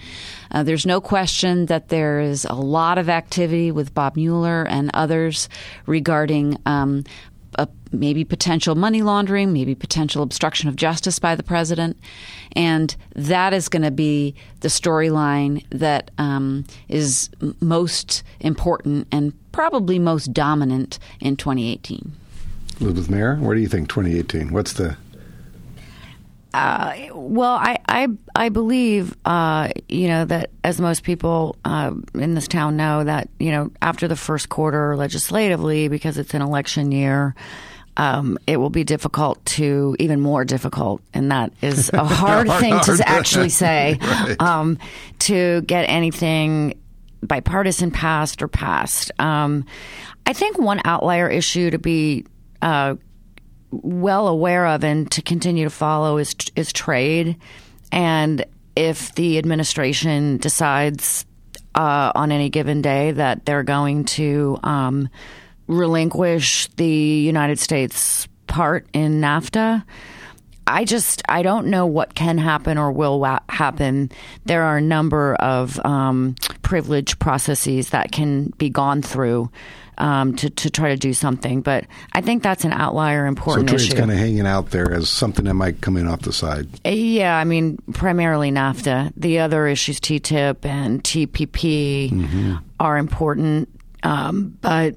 Uh, 0.50 0.64
there's 0.64 0.86
no 0.86 1.00
question 1.00 1.66
that 1.66 1.88
there 1.88 2.20
is 2.20 2.44
a 2.44 2.54
lot 2.54 2.98
of 2.98 3.08
activity 3.08 3.70
with 3.70 3.94
Bob 3.94 4.16
Mueller 4.16 4.66
and 4.68 4.90
others 4.92 5.48
regarding 5.86 6.58
um, 6.66 7.04
a, 7.56 7.68
maybe 7.92 8.24
potential 8.24 8.74
money 8.74 9.02
laundering, 9.02 9.52
maybe 9.52 9.74
potential 9.74 10.22
obstruction 10.22 10.68
of 10.68 10.76
justice 10.76 11.18
by 11.18 11.34
the 11.34 11.42
president, 11.42 11.98
and 12.56 12.96
that 13.14 13.52
is 13.52 13.68
going 13.68 13.82
to 13.82 13.90
be 13.90 14.34
the 14.60 14.68
storyline 14.68 15.64
that 15.70 16.10
um, 16.18 16.64
is 16.88 17.30
most 17.60 18.22
important 18.40 19.06
and 19.12 19.32
probably 19.52 19.98
most 19.98 20.32
dominant 20.32 20.98
in 21.20 21.36
2018. 21.36 22.12
Elizabeth 22.80 23.08
Maier, 23.08 23.40
where 23.40 23.54
do 23.54 23.60
you 23.60 23.68
think 23.68 23.88
2018? 23.88 24.52
What's 24.52 24.72
the 24.72 24.96
uh, 26.54 27.08
well, 27.12 27.54
I, 27.54 27.78
I, 27.88 28.08
I 28.36 28.48
believe, 28.48 29.16
uh, 29.24 29.70
you 29.88 30.06
know, 30.06 30.24
that 30.24 30.50
as 30.62 30.80
most 30.80 31.02
people 31.02 31.56
uh, 31.64 31.92
in 32.14 32.34
this 32.34 32.46
town 32.46 32.76
know, 32.76 33.02
that, 33.02 33.28
you 33.40 33.50
know, 33.50 33.72
after 33.82 34.06
the 34.06 34.14
first 34.14 34.50
quarter 34.50 34.96
legislatively, 34.96 35.88
because 35.88 36.16
it's 36.16 36.32
an 36.32 36.42
election 36.42 36.92
year, 36.92 37.34
um, 37.96 38.38
it 38.46 38.58
will 38.58 38.70
be 38.70 38.84
difficult 38.84 39.44
to, 39.46 39.96
even 39.98 40.20
more 40.20 40.44
difficult, 40.44 41.02
and 41.12 41.32
that 41.32 41.52
is 41.60 41.90
a 41.92 42.04
hard, 42.04 42.46
hard 42.46 42.60
thing 42.60 42.74
hard 42.74 42.98
to 42.98 43.02
actually 43.08 43.48
say, 43.48 43.98
right. 44.00 44.40
um, 44.40 44.78
to 45.20 45.60
get 45.62 45.82
anything 45.88 46.78
bipartisan 47.20 47.90
passed 47.90 48.42
or 48.42 48.48
passed. 48.48 49.10
Um, 49.18 49.66
I 50.24 50.32
think 50.32 50.56
one 50.56 50.80
outlier 50.84 51.28
issue 51.28 51.70
to 51.70 51.80
be 51.80 52.26
uh, 52.62 52.94
well 53.82 54.28
aware 54.28 54.66
of 54.66 54.84
and 54.84 55.10
to 55.12 55.22
continue 55.22 55.64
to 55.64 55.70
follow 55.70 56.18
is 56.18 56.34
is 56.56 56.72
trade, 56.72 57.36
and 57.92 58.44
if 58.76 59.14
the 59.14 59.38
administration 59.38 60.38
decides 60.38 61.26
uh, 61.74 62.12
on 62.14 62.32
any 62.32 62.50
given 62.50 62.82
day 62.82 63.12
that 63.12 63.44
they're 63.44 63.62
going 63.62 64.04
to 64.04 64.58
um, 64.62 65.08
relinquish 65.66 66.68
the 66.76 66.86
United 66.86 67.58
States 67.58 68.28
part 68.46 68.86
in 68.92 69.20
NAFTA. 69.20 69.84
I 70.66 70.84
just 70.84 71.22
I 71.28 71.42
don't 71.42 71.66
know 71.66 71.86
what 71.86 72.14
can 72.14 72.38
happen 72.38 72.78
or 72.78 72.90
will 72.92 73.20
wa- 73.20 73.40
happen. 73.48 74.10
There 74.44 74.62
are 74.62 74.78
a 74.78 74.82
number 74.82 75.34
of 75.34 75.84
um, 75.84 76.36
privilege 76.62 77.18
processes 77.18 77.90
that 77.90 78.12
can 78.12 78.46
be 78.58 78.70
gone 78.70 79.02
through 79.02 79.50
um, 79.98 80.34
to 80.36 80.50
to 80.50 80.70
try 80.70 80.88
to 80.88 80.96
do 80.96 81.12
something, 81.12 81.60
but 81.60 81.86
I 82.12 82.20
think 82.20 82.42
that's 82.42 82.64
an 82.64 82.72
outlier 82.72 83.26
important 83.26 83.68
so 83.68 83.76
trade's 83.76 83.90
issue. 83.90 83.98
kind 83.98 84.10
of 84.10 84.16
hanging 84.16 84.46
out 84.46 84.70
there 84.70 84.92
as 84.92 85.08
something 85.08 85.44
that 85.44 85.54
might 85.54 85.80
come 85.80 85.96
in 85.96 86.06
off 86.06 86.22
the 86.22 86.32
side. 86.32 86.68
Yeah, 86.84 87.36
I 87.36 87.44
mean 87.44 87.78
primarily 87.92 88.50
NAFTA. 88.50 89.12
The 89.16 89.40
other 89.40 89.66
issues, 89.66 90.00
TTIP 90.00 90.64
and 90.64 91.02
TPP, 91.04 92.10
mm-hmm. 92.10 92.56
are 92.80 92.96
important, 92.96 93.68
um, 94.02 94.56
but 94.60 94.96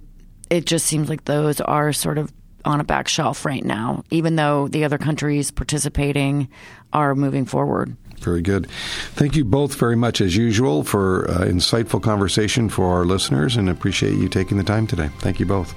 it 0.49 0.65
just 0.65 0.86
seems 0.86 1.10
like 1.10 1.25
those 1.25 1.60
are 1.62 1.91
sort 1.93 2.17
of 2.17 2.32
on 2.67 2.80
a 2.80 2.84
back 2.84 3.08
shelf 3.08 3.45
right 3.45 3.63
now, 3.63 4.03
even 4.12 4.36
though 4.36 4.67
the 4.67 4.84
other 4.84 4.97
countries 4.97 5.49
participating 5.49 6.49
are 6.93 7.15
moving 7.15 7.45
forward. 7.45 7.95
Very 8.19 8.41
good. 8.41 8.69
Thank 9.13 9.36
you 9.36 9.45
both 9.45 9.75
very 9.75 9.95
much, 9.95 10.21
as 10.21 10.36
usual, 10.36 10.84
for 10.84 11.30
uh, 11.30 11.45
insightful 11.45 12.01
conversation 12.01 12.67
for 12.67 12.93
our 12.95 13.06
listeners, 13.06 13.56
and 13.56 13.69
appreciate 13.69 14.15
you 14.15 14.27
taking 14.27 14.58
the 14.58 14.63
time 14.63 14.88
today. 14.88 15.10
Thank 15.19 15.39
you 15.39 15.45
both. 15.45 15.73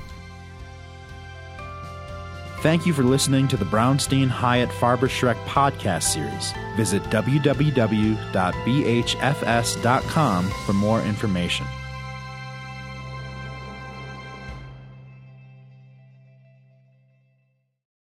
Thank 2.61 2.85
you 2.85 2.93
for 2.93 3.03
listening 3.05 3.49
to 3.49 3.57
the 3.57 3.65
Brownstein 3.65 4.29
Hyatt 4.29 4.69
Farber 4.69 5.09
Schreck 5.09 5.43
podcast 5.45 6.03
series. 6.03 6.53
Visit 6.77 7.03
www.bhfs.com 7.05 8.11
for 10.51 10.73
more 10.75 11.01
information. 11.03 11.67